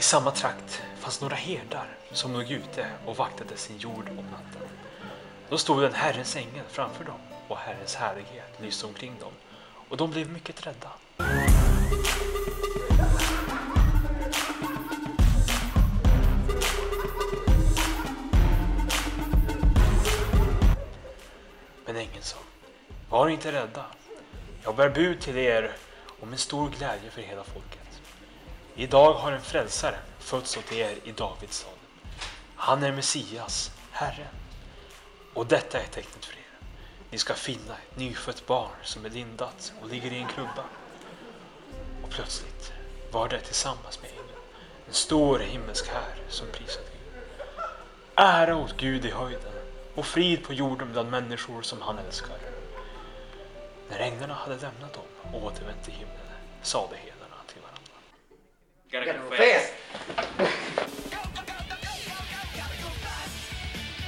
[0.00, 4.68] I samma trakt fanns några herdar som låg ute och vaktade sin jord om natten.
[5.48, 9.32] Då stod en Herrens ängel framför dem och Herrens härlighet lyste omkring dem
[9.88, 10.90] och de blev mycket rädda.
[21.86, 22.38] Men ängeln sa,
[23.08, 23.84] var inte rädda.
[24.62, 25.72] Jag bär bud till er
[26.20, 27.79] om en stor glädje för hela folket.
[28.80, 31.74] Idag har en frälsare fötts åt er i Davids stad.
[32.56, 34.34] Han är Messias, Herren.
[35.34, 36.58] Och detta är tecknet för er.
[37.10, 40.64] Ni ska finna ett nyfött barn som är lindat och ligger i en krubba.
[42.02, 42.72] Och plötsligt
[43.12, 44.28] var det tillsammans med ängeln
[44.88, 47.22] en stor himmelsk här som prisade Gud.
[48.14, 49.52] Ära åt Gud i höjden
[49.94, 52.38] och frid på jorden bland människor som han älskar.
[53.90, 56.16] När änglarna hade lämnat dem och återvänt till himlen
[56.62, 57.09] sade herdarna
[58.92, 59.72] Gotta go fast!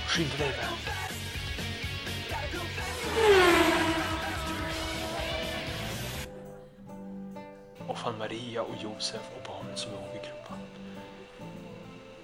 [0.07, 0.67] Skynda dig väl.
[7.87, 10.59] Och fann Maria och Josef och barnen som låg i krubban.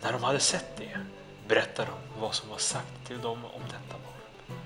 [0.01, 0.99] När de hade sett det
[1.49, 4.59] berättade de vad som var sagt till dem om detta barn.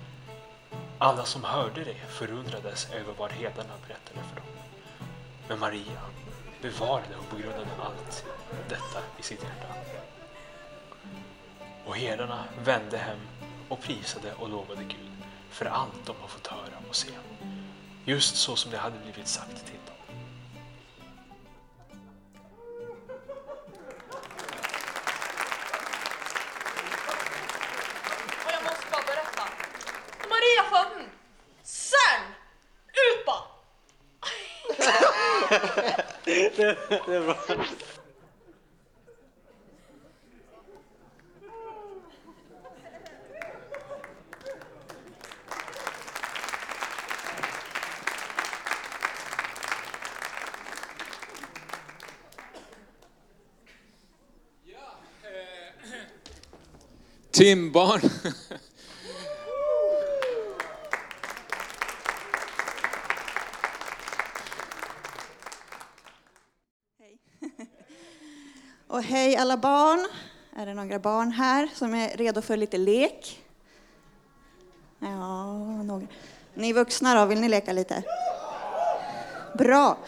[0.98, 4.46] Alla som hörde det förundrades över vad herdarna berättade för dem.
[5.48, 6.00] Men Maria
[6.62, 8.24] bevarade och begrundade allt
[8.68, 9.74] detta i sitt hjärta.
[11.84, 13.18] Och herdarna vände hem
[13.68, 15.10] och prisade och lovade Gud
[15.50, 17.10] för allt de har fått höra och se.
[18.04, 20.01] Just så som det hade blivit sagt till dem.
[57.32, 58.02] Timbarn.
[69.02, 70.08] hej alla barn.
[70.56, 73.42] Är det några barn här som är redo för lite lek?
[74.98, 76.06] Ja, några.
[76.54, 78.02] Ni vuxna då, vill ni leka lite?
[79.58, 79.98] Bra.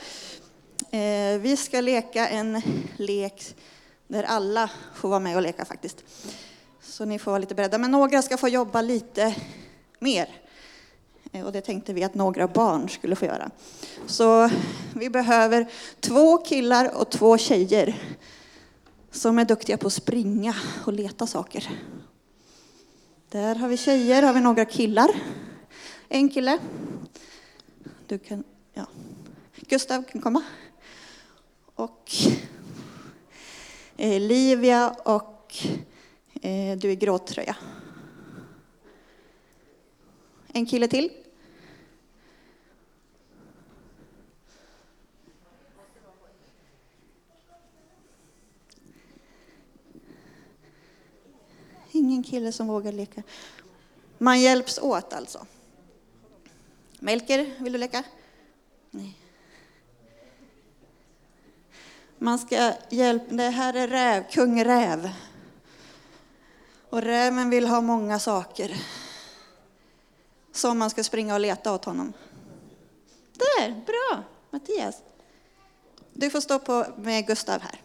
[0.90, 2.62] Eh, vi ska leka en
[2.96, 3.56] lek
[4.08, 6.04] där alla får vara med och leka faktiskt.
[6.82, 7.78] Så ni får vara lite beredda.
[7.78, 9.34] Men några ska få jobba lite
[9.98, 10.28] mer.
[11.32, 13.50] Eh, och det tänkte vi att några barn skulle få göra.
[14.06, 14.50] Så
[14.94, 15.66] vi behöver
[16.00, 17.96] två killar och två tjejer
[19.14, 20.54] som är duktiga på att springa
[20.86, 21.70] och leta saker.
[23.28, 25.10] Där har vi tjejer, har vi några killar.
[26.08, 26.58] En kille.
[28.06, 28.86] Du kan, ja.
[29.56, 30.42] Gustav kan komma.
[31.74, 32.12] Och
[33.96, 35.56] eh, Livia och
[36.42, 37.56] eh, du är gråtröja.
[40.52, 41.10] En kille till.
[52.04, 53.22] Ingen kille som vågar leka.
[54.18, 55.46] Man hjälps åt alltså.
[56.98, 58.04] Melker, vill du leka?
[58.90, 59.18] Nej.
[62.18, 65.10] Man ska hjälpa, det här är räv, kung räv.
[66.90, 68.76] Och räven vill ha många saker.
[70.52, 72.12] Som man ska springa och leta åt honom.
[73.32, 75.02] Där, bra Mattias.
[76.12, 77.83] Du får stå på med Gustav här.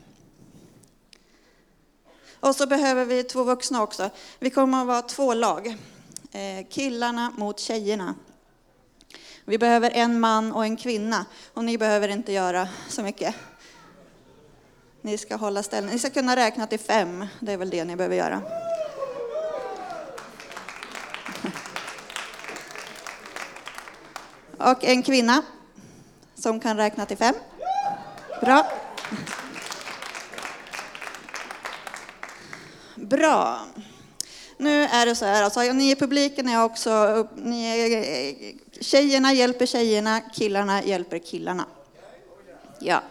[2.40, 4.10] Och så behöver vi två vuxna också.
[4.40, 5.78] Vi kommer att vara två lag.
[6.32, 8.16] Eh, killarna mot tjejerna.
[9.46, 11.26] Vi behöver en man och en kvinna.
[11.54, 13.36] Och ni behöver inte göra så mycket.
[15.02, 15.94] Ni ska hålla ställning.
[15.94, 17.26] Ni ska kunna räkna till fem.
[17.40, 18.42] Det är väl det ni behöver göra.
[24.72, 25.42] Och en kvinna
[26.36, 27.36] som kan räkna till fem.
[28.42, 28.72] Bra.
[33.02, 33.60] Bra.
[34.58, 39.66] Nu är det så här, alltså, ni i publiken är också, ni är, tjejerna hjälper
[39.66, 41.66] tjejerna, killarna hjälper killarna.
[42.80, 43.02] Ja.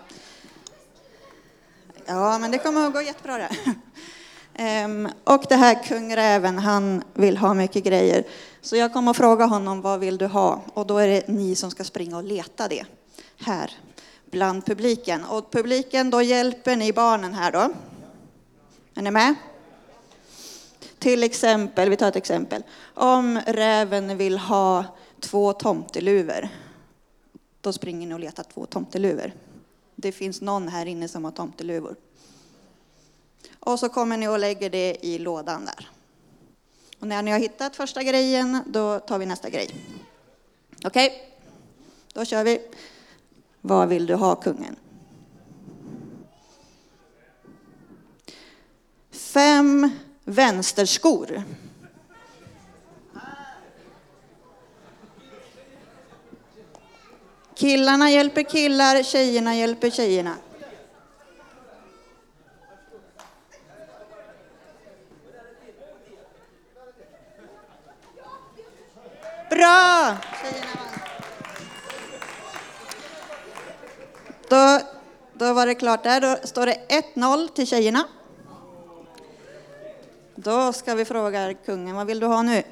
[2.07, 3.51] Ja, men det kommer att gå jättebra det.
[4.61, 8.25] Ehm, och det här kung Räven, han vill ha mycket grejer.
[8.61, 10.63] Så jag kommer att fråga honom, vad vill du ha?
[10.75, 12.85] Och då är det ni som ska springa och leta det
[13.39, 13.73] här
[14.31, 15.25] bland publiken.
[15.25, 17.71] Och publiken, då hjälper ni barnen här då.
[18.95, 19.35] Är ni med?
[20.99, 22.63] Till exempel, vi tar ett exempel.
[22.95, 24.85] Om räven vill ha
[25.21, 26.49] två tomteluvor,
[27.61, 29.33] då springer ni och letar två tomteluvor.
[29.97, 31.97] Det finns någon här inne som har tomteluvor.
[33.61, 35.89] Och så kommer ni och lägger det i lådan där.
[36.99, 39.71] Och när ni har hittat första grejen, då tar vi nästa grej.
[40.85, 41.19] Okej, okay?
[42.13, 42.61] då kör vi.
[43.61, 44.77] Vad vill du ha, kungen?
[49.11, 49.91] Fem
[50.29, 51.43] vänsterskor.
[57.55, 60.35] Killarna hjälper killar, tjejerna hjälper tjejerna.
[69.51, 70.17] Bra!
[74.49, 74.81] Då,
[75.33, 76.21] då var det klart där.
[76.21, 78.05] Då står det 1-0 till tjejerna.
[80.41, 82.63] Då ska vi fråga kungen, vad vill du ha nu?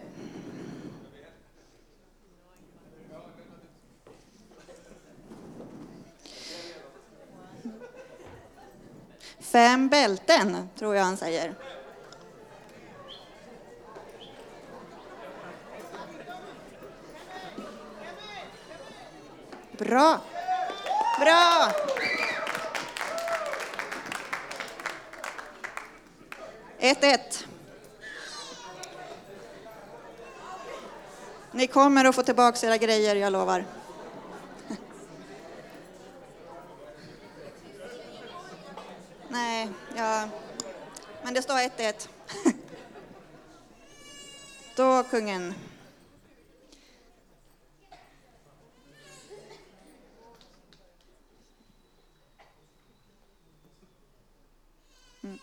[9.38, 11.54] Fem bälten, tror jag han säger.
[19.78, 20.20] Bra.
[21.20, 21.72] Bra.
[26.78, 27.46] Ett, ett.
[31.56, 33.64] Ni kommer att få tillbaka era grejer, jag lovar.
[39.28, 40.28] Nej, ja.
[41.22, 42.08] Men det står 1-1.
[44.76, 45.54] Då, kungen.
[55.22, 55.38] Mm.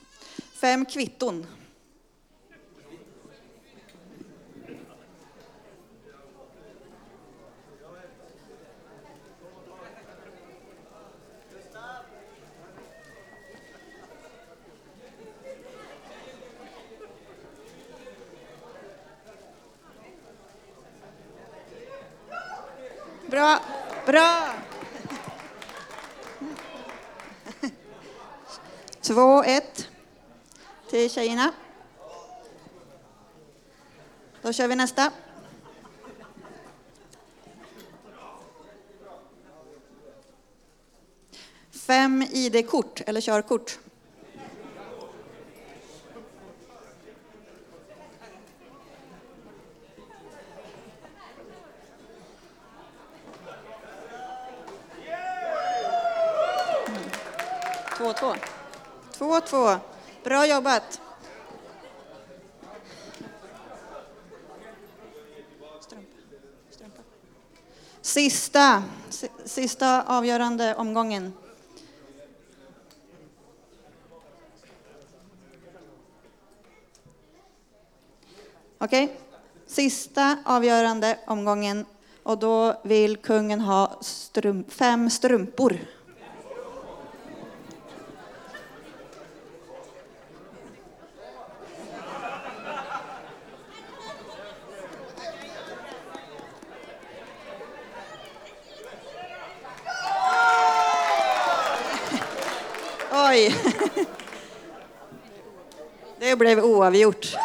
[0.62, 1.48] Fem kvitton.
[29.02, 29.62] 2-1
[30.90, 31.54] till tjejerna.
[34.42, 35.12] Då kör vi nästa.
[41.72, 43.80] Fem ID-kort eller körkort.
[59.54, 59.76] Två.
[60.24, 61.02] Bra jobbat.
[68.02, 68.84] Sista,
[69.46, 71.34] sista avgörande omgången.
[78.78, 79.16] Okej, okay.
[79.68, 81.86] sista avgörande omgången
[82.24, 85.80] och då vill kungen ha strump, fem strumpor.
[103.34, 103.56] Oj!
[106.20, 107.36] Det blev oavgjort.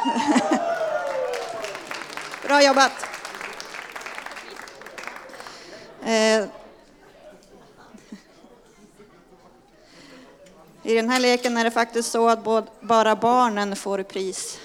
[2.42, 2.92] Bra jobbat!
[6.02, 6.48] Eh,
[10.82, 12.44] I den här leken är det faktiskt så att
[12.80, 14.58] bara barnen får pris,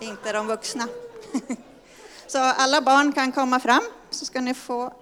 [0.00, 0.88] inte de vuxna.
[2.26, 4.92] Så alla barn kan komma fram så ska ni få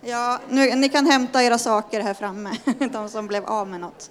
[0.00, 2.56] Ja, nu, ni kan hämta era saker här framme,
[2.92, 4.10] de som blev av med något.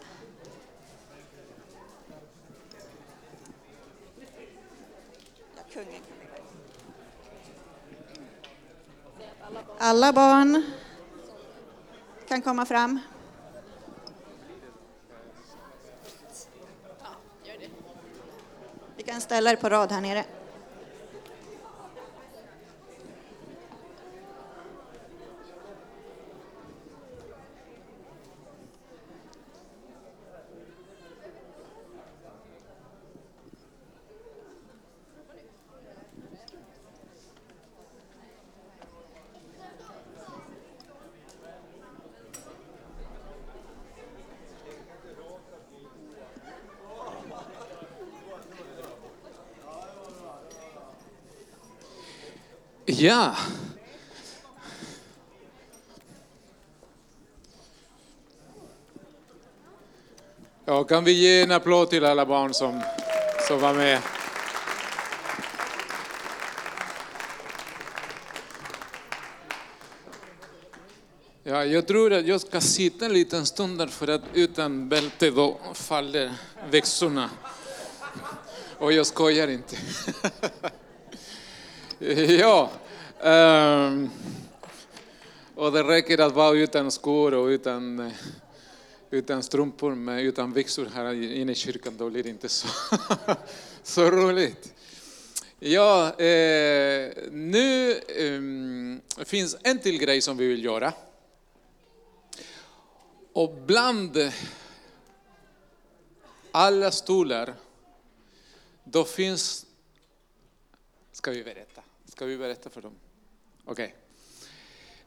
[9.78, 10.64] Alla barn
[12.28, 13.00] kan komma fram.
[18.96, 20.26] Vi kan ställa er på rad här nere.
[53.02, 53.36] Ja.
[60.66, 62.82] Ja, kan vi ge en applåd till alla barn som,
[63.48, 64.02] som var med?
[71.44, 75.30] Ja, jag tror att jag ska sitta en liten stund där för att utan bälte
[75.30, 76.34] då faller
[76.70, 77.30] växterna.
[78.78, 79.76] Och jag skojar inte.
[82.40, 82.70] ja,
[83.24, 84.10] um,
[85.56, 88.12] och det räcker att vara utan skor och utan,
[89.10, 92.68] utan strumpor, med, utan byxor här inne i kyrkan, då blir det inte så,
[93.84, 94.74] så roligt.
[95.60, 100.94] Ja, eh, nu eh, finns en till grej som vi vill göra.
[103.34, 104.32] Och bland
[106.52, 107.54] alla stolar,
[108.84, 109.66] då finns,
[111.12, 112.96] ska vi berätta, Ska vi berätta för dem?
[113.72, 113.86] Okej.
[113.86, 113.98] Okay.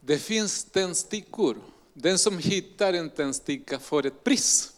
[0.00, 1.56] Det finns tändstickor.
[1.94, 4.72] Den som hittar en tändsticka får ett pris.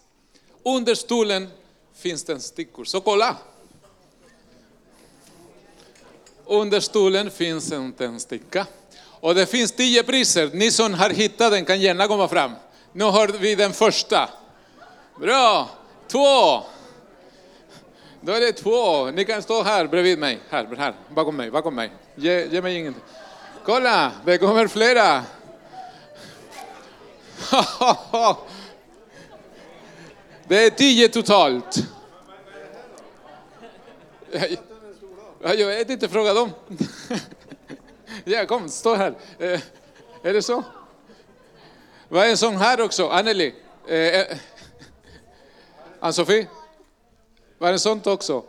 [0.62, 1.48] Under stolen
[1.94, 3.36] finns tändstickor, så kolla!
[6.44, 8.66] Under stolen finns en tändsticka.
[9.20, 10.50] Och det finns tio priser.
[10.54, 12.52] Ni som har hittat den kan gärna komma fram.
[12.92, 14.30] Nu har vi den första.
[15.20, 15.70] Bra!
[16.08, 16.62] Två!
[18.20, 19.10] Då är det två.
[19.10, 20.38] Ni kan stå här bredvid mig.
[20.48, 21.90] Här, här bakom mig, bakom mig.
[22.14, 23.02] Ge, ge mig ingenting.
[23.66, 25.24] Kolla, det kommer flera.
[30.48, 31.76] Det är tio totalt.
[35.42, 36.50] Jag vet inte, fråga dem.
[38.24, 39.14] Ja, kom, stå här.
[39.38, 39.60] Eh,
[40.22, 40.62] är det så?
[42.08, 43.08] Vad är en sån här också?
[43.08, 43.54] Anneli?
[43.88, 44.36] Eh, eh,
[46.00, 46.46] Ann-Sofie?
[47.58, 48.44] Var det sånt också?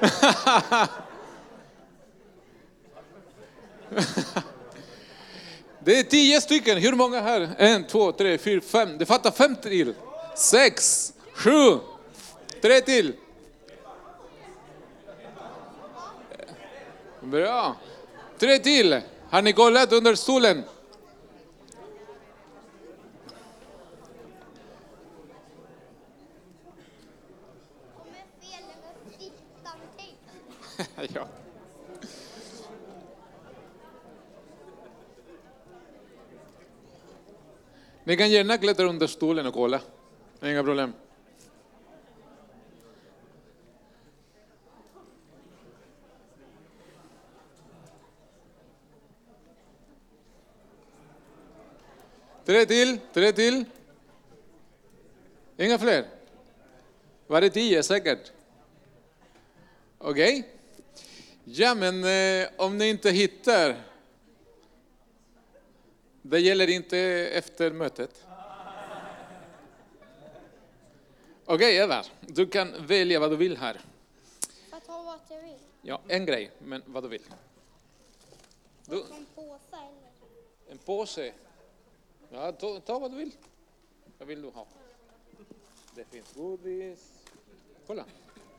[5.84, 6.78] Det är tio stycken.
[6.78, 7.48] Hur många här?
[7.58, 8.98] En, två, tre, fyra, fem.
[8.98, 9.94] Det fattar fem till.
[10.36, 11.78] Sex, sju,
[12.62, 13.12] tre till.
[17.20, 17.76] Bra.
[18.38, 19.00] Tre till.
[19.30, 20.64] Har ni kollat under stolen?
[31.14, 31.26] ja.
[38.04, 39.80] Ni kan gärna klättra under stolen och kolla.
[40.42, 40.92] Inga problem.
[52.44, 53.64] Tre till, tre till.
[55.56, 56.04] Inga fler?
[57.26, 58.32] Var det tio säkert?
[59.98, 60.38] Okej.
[60.38, 60.59] Okay.
[61.52, 63.82] Ja, men eh, om ni inte hittar.
[66.22, 66.98] Det gäller inte
[67.32, 68.26] efter mötet.
[71.44, 72.04] Okej, okay, Eva.
[72.20, 73.80] Du kan välja vad du vill här.
[74.70, 75.58] Jag tar vad jag vill.
[75.82, 77.22] Ja, en grej, men vad du vill.
[78.84, 78.96] Du...
[78.96, 80.72] En påse eller?
[80.72, 81.32] En påse?
[82.28, 83.32] Ja, ta, ta vad du vill.
[84.18, 84.66] Vad vill du ha?
[85.94, 87.12] Det finns godis.
[87.86, 88.04] Kolla,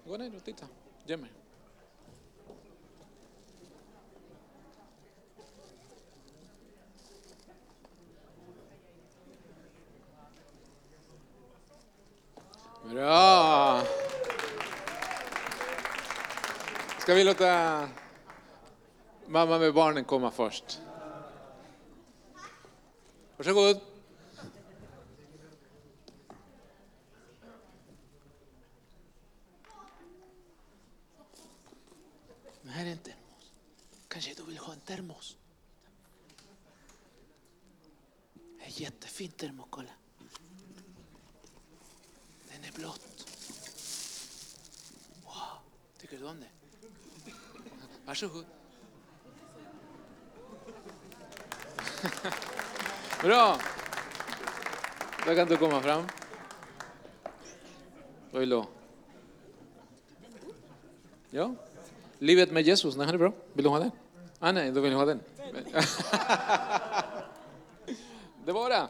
[0.05, 0.65] gå ner och titta.
[1.05, 1.29] Ge mig.
[12.91, 13.83] Bra!
[16.99, 17.89] Ska vi låta
[19.27, 20.81] mamma med barnen komma först?
[23.37, 23.79] Varsågod.
[32.61, 33.51] Det här är en termos.
[34.07, 35.37] Kanske du vill ha en termos?
[38.59, 39.91] En jättefin termos, kolla
[42.81, 43.27] blått.
[45.23, 45.57] Wow,
[45.99, 46.47] tycker du om det?
[48.05, 48.45] Varsågod.
[53.21, 53.57] Bra!
[55.25, 56.03] Då kan du komma fram.
[58.31, 58.67] Vad vill du ha?
[61.29, 61.55] Ja.
[62.19, 63.33] Livet med Jesus, den här är bra.
[63.53, 63.91] Vill du ha den?
[64.39, 65.19] Ah, nej, då vill jag ha den.
[68.45, 68.87] Det var det.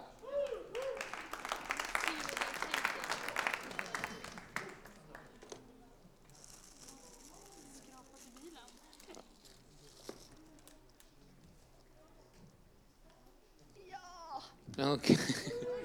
[14.81, 15.17] Okay.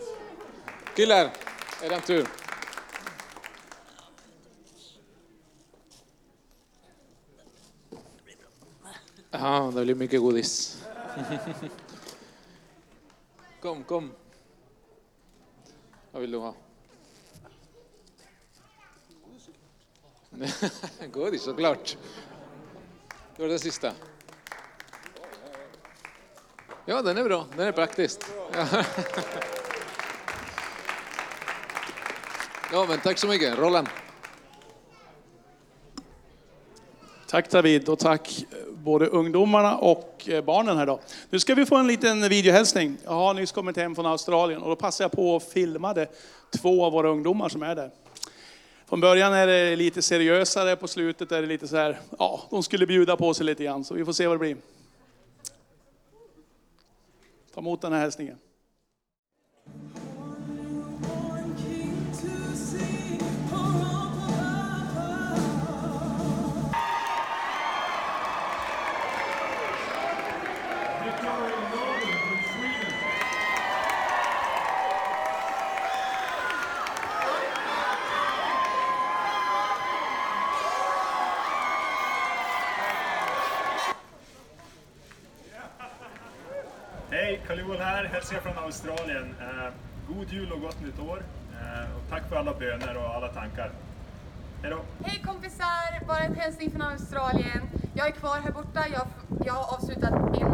[0.97, 1.33] Killar,
[1.83, 2.29] er tur.
[9.31, 10.85] Ja, det blir mycket godis.
[13.61, 14.13] Kom, kom.
[16.13, 16.55] Vad vill du ha?
[21.13, 21.97] Godis såklart.
[23.37, 23.93] Det var det sista.
[26.89, 27.47] Ja, den är bra.
[27.57, 28.21] Den är praktisk.
[32.73, 33.59] Ja, men tack så mycket.
[33.59, 33.89] Roland.
[37.27, 40.99] Tack David och tack eh, både ungdomarna och eh, barnen här idag.
[41.31, 42.97] Nu ska vi få en liten videohälsning.
[43.05, 46.09] Jag har nyss kommit hem från Australien och då passade jag på och filmade
[46.51, 47.91] två av våra ungdomar som är där.
[48.89, 52.63] Från början är det lite seriösare, på slutet är det lite så här, ja, de
[52.63, 54.57] skulle bjuda på sig lite grann, så vi får se vad det blir.
[57.57, 58.39] Ta emot den här hälsningen.
[88.67, 89.35] Australien.
[89.41, 89.73] Eh,
[90.09, 91.23] god jul och gott nytt år.
[91.53, 93.71] Eh, och tack för alla böner och alla tankar.
[94.63, 94.81] Hej då!
[95.05, 96.07] Hej kompisar!
[96.07, 97.61] Bara en hälsning från Australien.
[97.95, 98.85] Jag är kvar här borta.
[98.93, 99.07] Jag,
[99.47, 100.47] jag har avslutat en,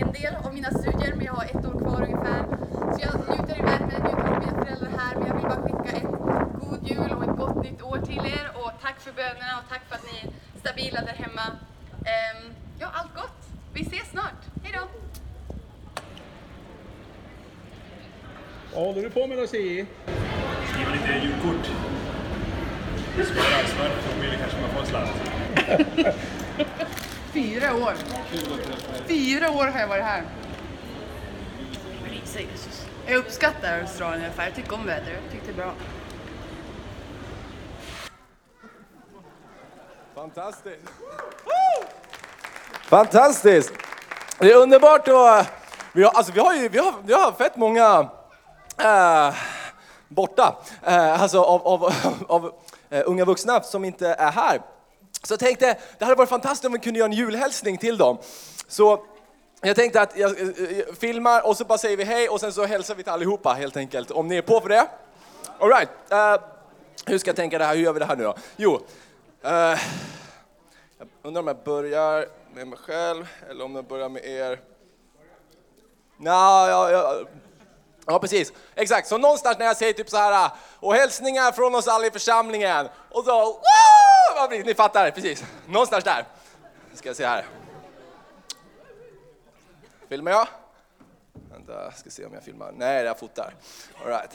[0.00, 2.44] en del av mina studier, men jag har ett år kvar ungefär.
[2.92, 5.14] Så jag njuter i värmen, njuter av mina föräldrar här.
[5.16, 6.12] Men jag vill bara skicka ett
[6.60, 8.50] god jul och ett gott nytt år till er.
[8.54, 11.46] Och tack för bönerna och tack för att ni är stabila där hemma.
[11.90, 13.40] Um, ja, allt gott!
[13.72, 14.40] Vi ses snart.
[14.62, 14.88] Hej då!
[18.74, 19.86] Vad håller du på med då Sigge?
[20.70, 21.66] Skriver lite julkort.
[23.14, 25.10] Smör på mobilen kanske man får en slant.
[27.32, 27.94] Fyra år.
[29.06, 30.22] Fyra år har jag varit här.
[33.06, 34.44] Jag uppskattar Australien i alla fall.
[34.44, 35.08] Jag tycker om vädret.
[35.22, 35.72] Jag tycker det är bra.
[40.14, 40.90] Fantastiskt!
[42.82, 43.72] Fantastiskt!
[44.38, 45.52] Det är underbart att...
[45.92, 48.08] Vi har, alltså, vi har ju vi har, vi har fett många
[48.78, 49.34] eh,
[50.08, 51.92] borta, eh, alltså av, av,
[52.28, 52.52] av
[52.90, 54.60] eh, unga vuxna som inte är här.
[55.22, 58.18] Så jag tänkte, det hade varit fantastiskt om vi kunde göra en julhälsning till dem.
[58.68, 59.04] Så
[59.60, 62.52] jag tänkte att jag eh, eh, filmar och så bara säger vi hej och sen
[62.52, 64.10] så hälsar vi till allihopa helt enkelt.
[64.10, 64.86] Om ni är på för det?
[65.58, 65.88] Alright.
[66.12, 66.40] Uh, eh,
[67.06, 67.76] hur ska jag tänka det här?
[67.76, 68.34] Hur gör vi det här nu då?
[68.56, 69.50] Jo, uh,
[70.98, 74.60] jag undrar om jag börjar med mig själv eller om jag börjar med er.
[76.16, 77.26] Nja, no, jag, jag,
[78.06, 78.52] ja, precis.
[78.74, 79.08] Exakt.
[79.08, 80.50] Så någonstans när jag säger typ så här
[80.80, 84.62] och hälsningar från oss alla i församlingen och så, woo!
[84.64, 85.44] Ni fattar, precis.
[85.66, 86.24] Någonstans där.
[86.94, 87.46] Ska jag se här.
[90.08, 90.48] Filmar jag?
[91.50, 92.72] Vänta, ska se om jag filmar.
[92.76, 93.54] Nej, jag fotar.
[94.02, 94.30] All right.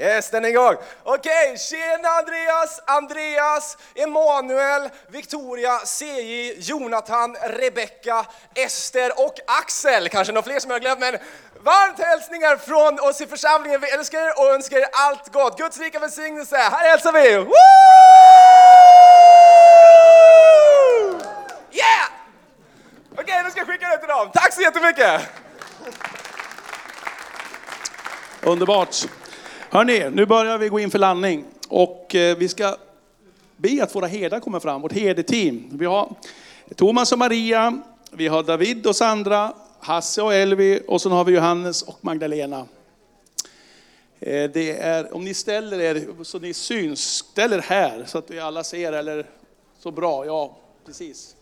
[0.00, 0.76] Yes, den är igång.
[1.02, 10.08] Okej, okay, tjena Andreas, Andreas, Emanuel, Victoria, CJ, Jonathan, Rebecka, Ester och Axel.
[10.08, 11.18] Kanske några fler som jag har glömt, men
[11.62, 13.80] varmt hälsningar från oss i församlingen.
[13.80, 15.58] Vi älskar er och önskar er allt gott.
[15.58, 16.56] Guds rika välsignelse.
[16.56, 17.36] Här hälsar vi!
[17.36, 17.50] Woo!
[21.72, 22.08] Yeah!
[23.12, 24.30] Okej, okay, nu ska jag skicka det till dem.
[24.34, 25.20] Tack så jättemycket!
[28.42, 29.06] Underbart.
[29.72, 32.76] Hörni, nu börjar vi gå in för landning och eh, vi ska
[33.56, 35.68] be att våra herdar kommer fram, vårt herdeteam.
[35.72, 36.14] Vi har
[36.76, 41.32] Thomas och Maria, vi har David och Sandra, Hasse och Elvi och så har vi
[41.32, 42.66] Johannes och Magdalena.
[44.20, 48.30] Eh, det är, om ni ställer er så ni syns, ställ er här så att
[48.30, 49.26] vi alla ser, eller
[49.78, 50.56] så bra, ja
[50.86, 51.36] precis.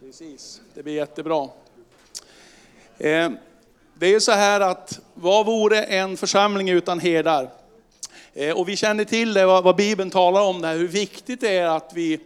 [0.00, 1.48] Precis, det blir jättebra.
[2.98, 3.30] Eh,
[4.00, 7.50] det är så här att vad vore en församling utan herdar?
[8.34, 11.56] Eh, och vi känner till det, vad Bibeln talar om, det här, hur viktigt det
[11.56, 12.20] är att vi,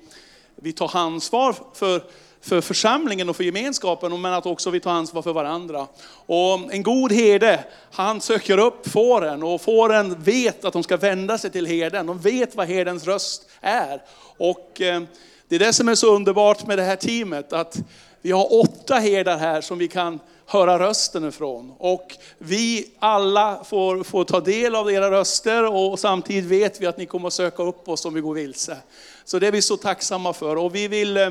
[0.57, 2.03] vi tar ansvar för,
[2.41, 5.87] för församlingen och för gemenskapen, men att också vi tar ansvar för varandra.
[6.27, 11.39] Och en god herde, han söker upp fåren och fåren vet att de ska vända
[11.39, 12.07] sig till herden.
[12.07, 14.03] De vet vad herdens röst är.
[14.37, 15.03] Och eh,
[15.49, 17.79] det är det som är så underbart med det här teamet, att
[18.23, 21.73] vi har åtta herdar här som vi kan höra rösten ifrån.
[21.79, 26.99] Och vi alla får, får ta del av era röster och samtidigt vet vi att
[26.99, 28.77] ni kommer att söka upp oss om vi går vilse.
[29.25, 30.57] Så det är vi så tacksamma för.
[30.57, 31.31] Och vi vill eh,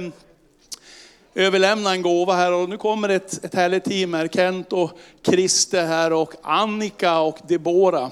[1.35, 4.27] överlämna en gåva här och nu kommer ett, ett härligt team här.
[4.27, 4.91] Kent och
[5.25, 8.11] Christer här och Annika och Debora.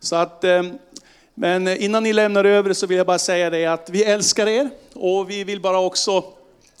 [0.00, 0.62] Så att, eh,
[1.34, 4.70] men innan ni lämnar över så vill jag bara säga det att vi älskar er
[4.94, 6.24] och vi vill bara också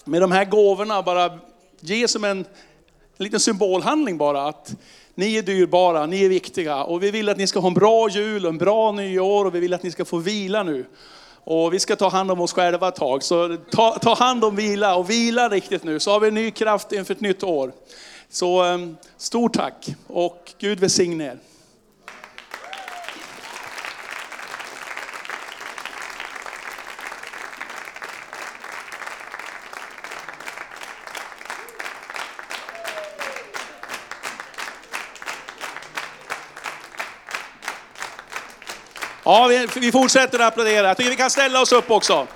[0.04, 1.38] med de här gåvorna bara
[1.80, 2.44] ge som en
[3.16, 4.76] en liten symbolhandling bara att
[5.14, 8.08] ni är dyrbara, ni är viktiga och vi vill att ni ska ha en bra
[8.08, 10.84] jul och en bra nyår och vi vill att ni ska få vila nu.
[11.44, 14.56] Och vi ska ta hand om oss själva ett tag, så ta, ta hand om
[14.56, 17.72] vila och vila riktigt nu så har vi ny kraft inför ett nytt år.
[18.30, 21.38] Så ehm, stort tack och Gud välsigne er.
[39.24, 40.88] Ja, vi, vi fortsätter att applådera.
[40.88, 42.26] Jag tycker vi kan ställa oss upp också.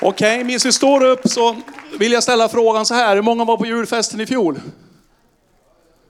[0.00, 1.56] Okej, okay, medan vi står upp så
[1.98, 3.14] vill jag ställa frågan så här.
[3.14, 4.60] Hur många var på julfesten i fjol?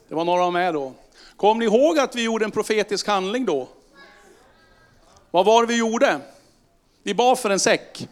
[0.09, 0.93] Det var några med då.
[1.37, 3.69] Kommer ni ihåg att vi gjorde en profetisk handling då?
[5.31, 6.21] Vad var det vi gjorde?
[7.03, 8.09] Vi bad för en säck.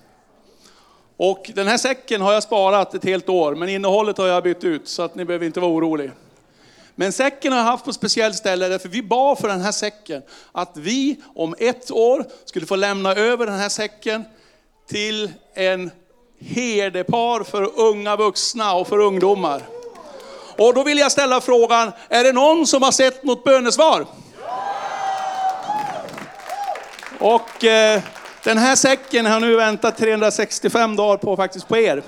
[1.17, 4.65] Och den här säcken har jag sparat ett helt år, men innehållet har jag bytt
[4.65, 6.11] ut, så att ni behöver inte vara oroliga.
[6.95, 9.73] Men säcken har jag haft på ett speciellt ställe, därför vi bad för den här
[9.73, 14.25] säcken, att vi om ett år skulle få lämna över den här säcken
[14.89, 15.91] till en
[16.41, 19.63] herdepar för unga vuxna och för ungdomar.
[20.59, 24.07] Och då vill jag ställa frågan, är det någon som har sett något bönesvar?
[27.19, 28.03] Och eh,
[28.45, 32.03] den här säcken har nu väntat 365 dagar på faktiskt på er.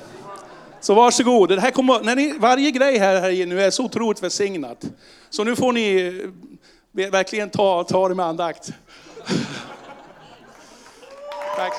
[0.81, 1.49] Så varsågod.
[1.49, 4.85] Det här kommer, när ni, varje grej här, här nu är så otroligt välsignat.
[5.31, 6.07] Så nu får ni
[6.97, 8.73] eh, verkligen ta, ta det med andakt.
[11.57, 11.73] Tack.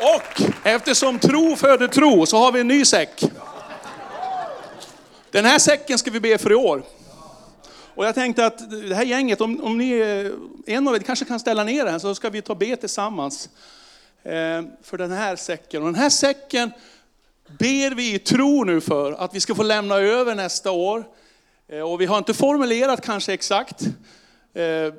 [0.00, 3.24] Och eftersom tro föder tro så har vi en ny säck.
[5.30, 6.82] Den här säcken ska vi be för i år.
[7.94, 11.24] Och jag tänkte att det här gänget, om, om ni, eh, en av er kanske
[11.24, 13.48] kan ställa ner den så ska vi ta be tillsammans
[14.22, 15.82] eh, för den här säcken.
[15.82, 16.70] Och den här säcken
[17.58, 21.04] ber vi i tro nu för att vi ska få lämna över nästa år.
[21.68, 23.82] Eh, och vi har inte formulerat kanske exakt,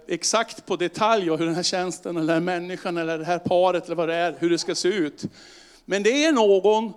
[0.08, 3.86] exakt på detalj hur den här tjänsten, eller den här människan, eller det här paret,
[3.86, 5.24] eller vad det är, hur det ska se ut.
[5.86, 6.94] Men det är någon,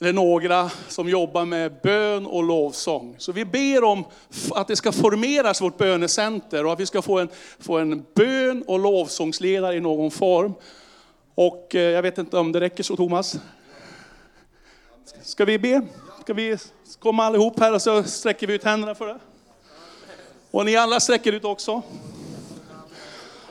[0.00, 3.14] eller några, som jobbar med bön och lovsång.
[3.18, 4.04] Så vi ber om
[4.50, 7.28] att det ska formeras vårt bönecenter och att vi ska få en,
[7.58, 10.54] få en bön och lovsångsledare i någon form.
[11.34, 13.36] Och eh, jag vet inte om det räcker så Thomas?
[15.22, 15.82] Ska vi be?
[16.22, 16.58] Ska vi
[16.98, 19.18] komma allihop här och så sträcker vi ut händerna för det?
[20.50, 21.82] Och ni alla sträcker ut också.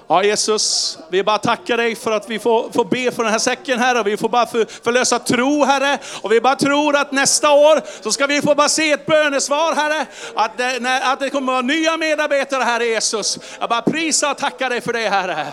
[0.07, 3.39] Ja Jesus, vi bara tackar dig för att vi får, får be för den här
[3.39, 4.03] säcken Herre.
[4.03, 5.99] Vi får bara för, förlösa tro Herre.
[6.21, 9.75] Och vi bara tror att nästa år så ska vi få bara se ett bönesvar
[9.75, 10.05] Herre.
[10.35, 13.39] Att det, när, att det kommer att vara nya medarbetare Herre Jesus.
[13.59, 15.47] Jag bara prisar och tackar dig för det Herre.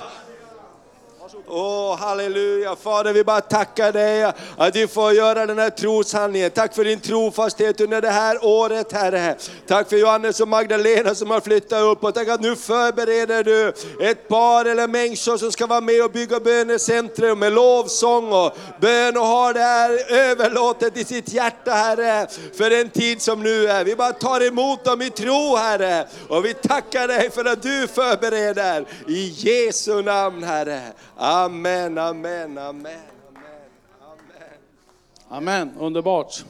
[1.52, 2.76] Åh, halleluja.
[2.76, 4.24] Fader, vi bara tackar dig
[4.56, 6.50] att vi får göra den här troshandlingen.
[6.50, 9.36] Tack för din trofasthet under det här året, Herre.
[9.66, 13.72] Tack för Johannes och Magdalena som har flyttat upp och tack att nu förbereder du
[14.00, 19.16] ett par eller människor som ska vara med och bygga bönecentrum med lovsång och bön
[19.16, 22.26] och ha det här överlåtet i sitt hjärta, Herre,
[22.56, 23.84] för den tid som nu är.
[23.84, 27.88] Vi bara tar emot dem i tro, Herre, och vi tackar dig för att du
[27.88, 28.84] förbereder.
[29.08, 30.82] I Jesu namn, Herre.
[31.16, 32.86] Amen, amen, amen.
[35.28, 36.44] Amen, underbart.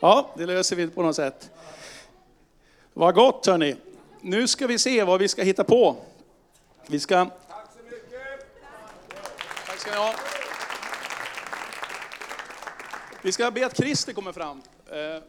[0.00, 1.50] Ja, det löser vi på något sätt.
[2.92, 3.76] Vad gott hörni.
[4.20, 5.96] Nu ska vi se vad vi ska hitta på.
[6.86, 7.26] Vi ska...
[9.66, 10.14] Tack ska ni ha.
[13.22, 15.22] Vi ska be att Christer kommer fram eh,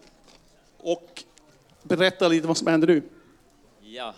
[0.77, 1.23] och
[1.83, 3.01] berätta lite vad som händer nu.
[3.79, 4.13] Ja.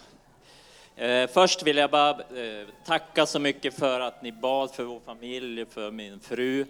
[0.98, 5.00] Eh, först vill jag bara eh, tacka så mycket för att ni bad för vår
[5.00, 6.66] familj, för min fru.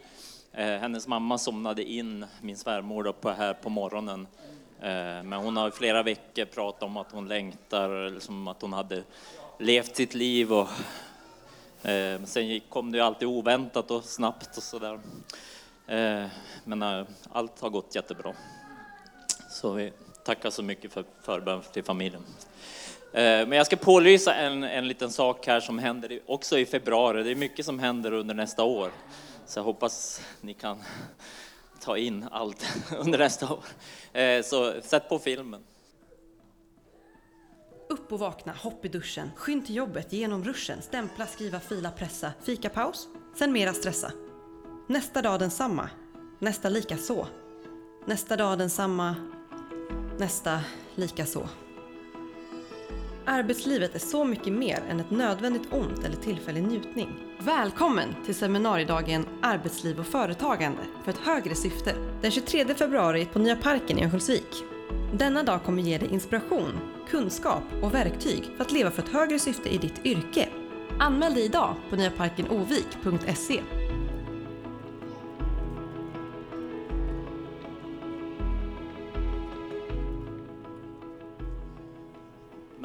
[0.51, 4.27] Eh, hennes mamma somnade in, min svärmor, då, på, här på morgonen.
[4.79, 8.73] Eh, men hon har i flera veckor pratat om att hon längtar, liksom att hon
[8.73, 9.03] hade
[9.59, 10.53] levt sitt liv.
[10.53, 10.67] Och,
[11.89, 14.99] eh, sen gick, kom det ju alltid oväntat och snabbt och sådär.
[15.87, 16.25] Eh,
[16.63, 18.33] men allt har gått jättebra.
[19.49, 22.23] Så vi tackar så mycket för förbön till familjen.
[23.17, 27.23] Eh, men jag ska pålysa en, en liten sak här som händer också i februari.
[27.23, 28.91] Det är mycket som händer under nästa år.
[29.45, 30.83] Så jag hoppas ni kan
[31.79, 32.65] ta in allt
[32.97, 33.63] under nästa år.
[34.13, 35.63] Eh, så sätt på filmen.
[37.89, 42.31] Upp och vakna, hopp i duschen, skynd till jobbet, genom ruschen, stämpla, skriva, fila, pressa,
[42.43, 44.11] fikapaus, sen mera stressa.
[44.89, 45.89] Nästa dag densamma,
[46.39, 47.27] nästa lika så.
[48.05, 49.15] Nästa dag densamma,
[50.17, 50.59] nästa
[50.95, 51.47] lika så.
[53.29, 57.09] Arbetslivet är så mycket mer än ett nödvändigt ont eller tillfällig njutning.
[57.39, 61.95] Välkommen till seminariedagen Arbetsliv och företagande för ett högre syfte.
[62.21, 64.63] Den 23 februari på Nya Parken i Örnsköldsvik.
[65.13, 69.39] Denna dag kommer ge dig inspiration, kunskap och verktyg för att leva för ett högre
[69.39, 70.49] syfte i ditt yrke.
[70.99, 73.61] Anmäl dig idag på nyaparkenovik.se.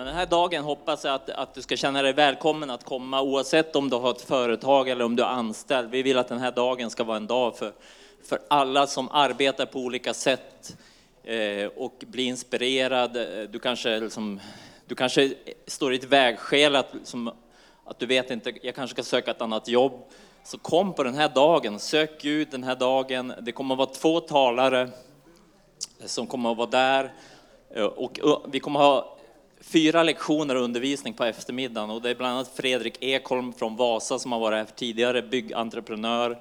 [0.03, 3.23] Men den här dagen hoppas jag att, att du ska känna dig välkommen att komma
[3.23, 5.91] oavsett om du har ett företag eller om du är anställd.
[5.91, 7.73] Vi vill att den här dagen ska vara en dag för,
[8.25, 10.77] för alla som arbetar på olika sätt
[11.25, 13.17] eh, och bli inspirerad.
[13.17, 14.41] Eh, du kanske, liksom,
[14.87, 15.35] du kanske
[15.67, 17.29] står i ett vägskäl att, som,
[17.85, 19.93] att du vet inte, jag kanske ska söka ett annat jobb.
[20.45, 23.33] Så kom på den här dagen, sök Gud den här dagen.
[23.41, 24.89] Det kommer att vara två talare
[26.05, 27.13] som kommer att vara där.
[27.75, 29.12] Eh, och vi kommer att ha
[29.63, 34.19] fyra lektioner och undervisning på eftermiddagen och det är bland annat Fredrik Ekholm från Vasa
[34.19, 36.39] som har varit här tidigare, byggentreprenör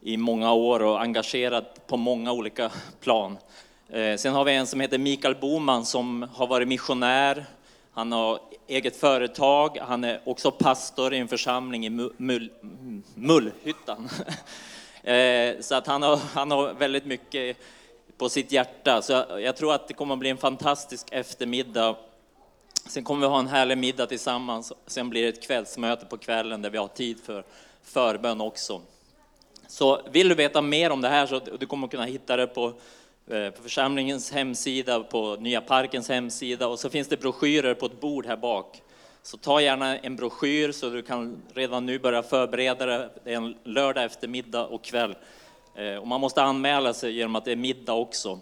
[0.00, 2.70] i många år och engagerad på många olika
[3.00, 3.38] plan.
[3.88, 7.44] Eh, sen har vi en som heter Mikael Boman som har varit missionär.
[7.92, 12.50] Han har eget företag, han är också pastor i en församling i Mull,
[13.14, 14.08] Mullhyttan.
[15.04, 17.56] Eh, så att han har, han har väldigt mycket
[18.16, 19.02] på sitt hjärta.
[19.02, 21.96] Så jag tror att det kommer att bli en fantastisk eftermiddag.
[22.86, 24.72] Sen kommer vi ha en härlig middag tillsammans.
[24.86, 27.44] Sen blir det ett kvällsmöte på kvällen där vi har tid för
[27.82, 28.80] förbön också.
[29.68, 32.72] Så vill du veta mer om det här så du kommer kunna hitta det på,
[33.26, 38.00] eh, på församlingens hemsida, på Nya Parkens hemsida och så finns det broschyrer på ett
[38.00, 38.82] bord här bak.
[39.22, 43.08] Så ta gärna en broschyr så du kan redan nu börja förbereda dig.
[43.24, 45.14] Det är en lördag eftermiddag och kväll.
[45.74, 48.40] Eh, och man måste anmäla sig genom att det är middag också.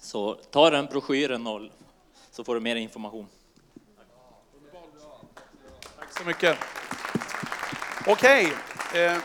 [0.00, 1.60] Så Så ta den broschyren och
[2.30, 3.26] så får du mer information.
[6.14, 6.56] Tack så mycket.
[8.06, 8.52] Okej,
[8.94, 9.16] eh,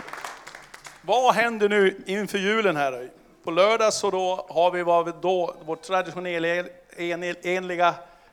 [1.01, 3.09] vad händer nu inför julen här?
[3.43, 6.63] På lördag så då har vi vad vi då, vårt traditionella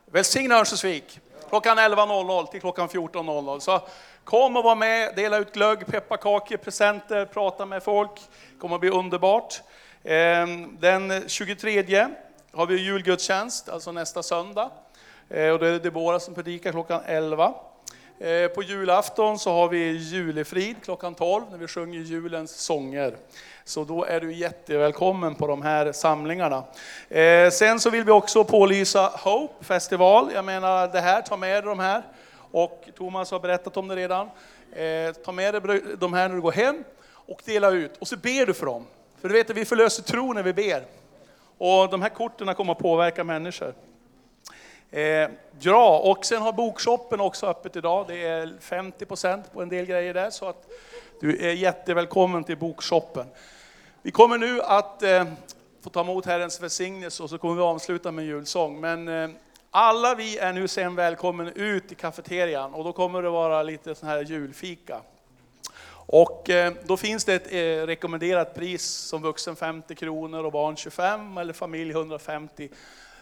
[0.05, 3.59] välsigna Örnsköldsvik klockan 11.00 till klockan 14.00.
[3.59, 3.81] Så
[4.23, 8.11] kom och var med, dela ut glögg, pepparkakor, presenter, prata med folk.
[8.53, 9.61] Det kommer att bli underbart.
[10.03, 12.07] Ehm, den 23
[12.53, 14.69] har vi julgudstjänst, alltså nästa söndag.
[15.29, 17.53] Eh, Och det är Deborah som predikar klockan 11.
[18.19, 23.17] Eh, på julafton så har vi julefrid klockan 12 när vi sjunger julens sånger.
[23.63, 26.63] Så då är du jättevälkommen på de här samlingarna.
[27.09, 30.29] Eh, sen så vill vi också pålysa Hope festival.
[30.33, 32.03] Jag menar det här, ta med dig de här.
[32.51, 34.29] Och Thomas har berättat om det redan.
[34.71, 37.97] Eh, ta med dig de här när du går hem och dela ut.
[37.97, 38.85] Och så ber du för dem.
[39.21, 40.83] För du vet att vi förlöser tro när vi ber.
[41.57, 43.73] Och de här korten kommer att påverka människor.
[44.91, 45.29] Eh,
[45.59, 48.05] ja, och sen har bokshoppen också öppet idag.
[48.07, 50.67] Det är 50% på en del grejer där, så att
[51.21, 53.25] du är jättevälkommen till bokshoppen.
[54.01, 55.25] Vi kommer nu att eh,
[55.83, 58.79] få ta emot Herrens välsignelse och så kommer vi avsluta med en julsång.
[58.79, 59.29] Men eh,
[59.71, 63.95] alla vi är nu sen välkommen ut i kafeterian och då kommer det vara lite
[63.95, 65.01] sån här julfika.
[66.09, 70.75] Och eh, då finns det ett eh, rekommenderat pris som vuxen 50 kronor och barn
[70.75, 72.69] 25 eller familj 150.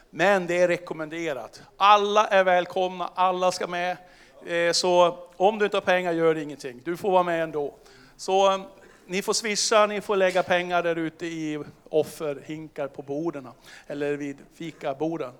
[0.09, 1.61] Men det är rekommenderat.
[1.77, 3.97] Alla är välkomna, alla ska med.
[4.45, 6.81] Eh, så om du inte har pengar gör det ingenting.
[6.85, 7.73] Du får vara med ändå.
[8.17, 8.61] Så eh,
[9.07, 13.47] ni får swisha, ni får lägga pengar där ute i offerhinkar på borden
[13.87, 15.31] eller vid fikaborden.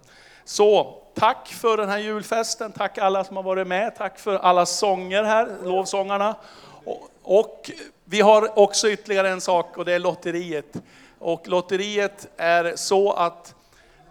[0.43, 4.65] Så tack för den här julfesten, tack alla som har varit med, tack för alla
[4.65, 6.35] sånger här, lovsångarna.
[6.83, 7.71] Och, och
[8.03, 10.73] vi har också ytterligare en sak och det är lotteriet.
[11.19, 13.54] Och lotteriet är så att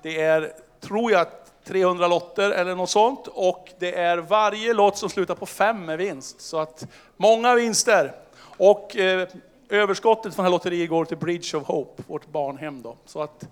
[0.04, 1.26] det är, tror jag,
[1.64, 3.26] 300 lotter eller något sånt.
[3.26, 6.40] Och det är varje lott som slutar på fem med vinst.
[6.40, 6.86] Så att
[7.16, 8.14] många vinster.
[8.42, 9.28] Och eh,
[9.68, 12.82] överskottet från det här lotteriet går till Bridge of Hope, vårt barnhem.
[12.82, 12.96] Då.
[13.06, 13.44] Så att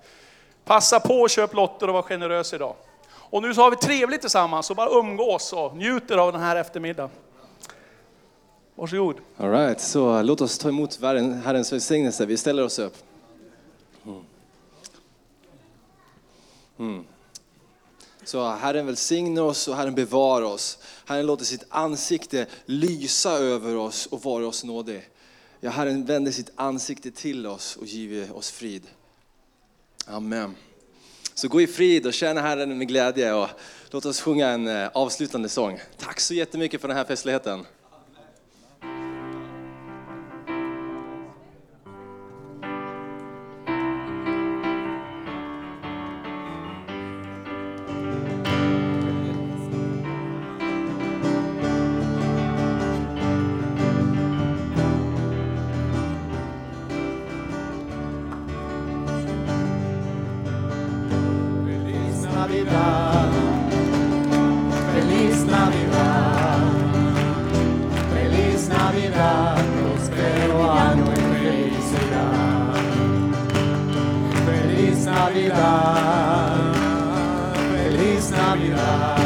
[0.65, 2.75] passa på att köpa lotter och var generös idag.
[3.11, 6.57] Och nu så har vi trevligt tillsammans och bara umgås och njuter av den här
[6.57, 7.11] eftermiddagen.
[8.75, 9.17] Varsågod.
[9.37, 11.01] All right, så låt oss ta emot
[11.45, 12.27] Herrens välsignelse.
[12.27, 12.97] Vi ställer oss upp.
[16.83, 17.05] Mm.
[18.25, 20.79] Så Herren välsigne oss och Herren bevara oss.
[21.05, 25.09] Herren låter sitt ansikte lysa över oss och vara oss nådig.
[25.61, 28.83] Ja, Herren vänder sitt ansikte till oss och giver oss frid.
[30.07, 30.55] Amen.
[31.35, 33.49] Så gå i frid och tjäna Herren med glädje och
[33.91, 35.81] låt oss sjunga en eh, avslutande sång.
[35.99, 37.67] Tack så jättemycket för den här festligheten.
[75.13, 76.73] Navidad,
[77.71, 79.19] feliz Navidad,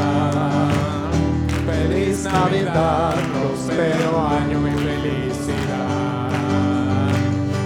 [1.65, 6.27] feliz Navidad, próspero año y felicidad.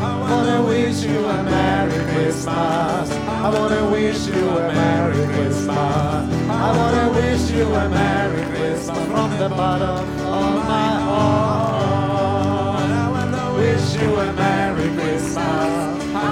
[0.02, 3.10] I wanna wish you a Merry Christmas.
[3.10, 6.28] I wanna wish you a Merry Christmas.
[6.48, 12.90] I wanna wish you a Merry Christmas from the bottom of my heart.
[12.90, 14.49] I wanna wish you a Merry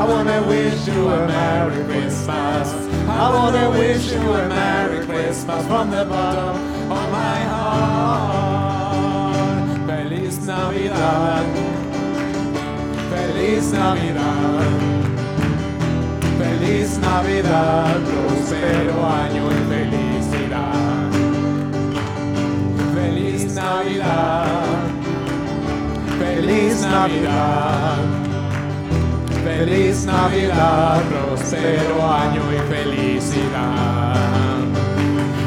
[0.09, 2.69] wanna wish you a Merry Christmas.
[3.09, 6.57] I wanna wish you a Merry Christmas from the bottom
[6.91, 8.89] of my heart.
[9.87, 11.79] Feliz Navidad.
[13.11, 14.69] Feliz Navidad,
[16.39, 21.11] feliz Navidad, próspero año y felicidad.
[22.95, 24.91] Feliz Navidad,
[26.19, 28.18] feliz Navidad,
[29.59, 34.15] feliz Navidad, próspero año y felicidad.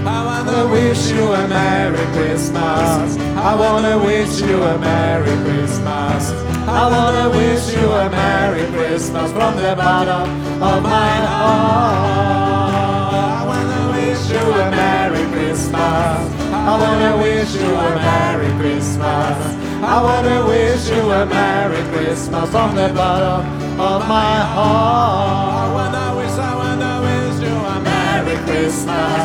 [0.05, 3.17] I wanna wish you a Merry Christmas.
[3.37, 6.33] I wanna wish you a Merry Christmas.
[6.67, 10.27] I wanna wish you a Merry Christmas from the bottom
[10.61, 12.51] of my heart.
[13.39, 16.19] I wanna wish you a Merry Christmas.
[16.51, 19.37] I wanna wish you a Merry Christmas.
[19.83, 25.69] I wanna wish you a Merry Christmas from the bottom of my heart.
[25.69, 29.23] I wanna wish, I wanna wish you a Merry Christmas.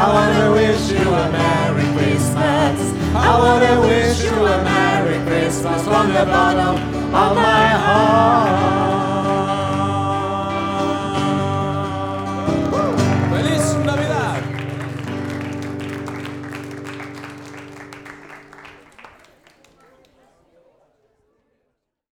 [0.00, 2.78] I wanna wish you a Merry Christmas.
[3.14, 6.76] I wanna wish you a Merry Christmas from the bottom
[7.14, 8.97] of my heart.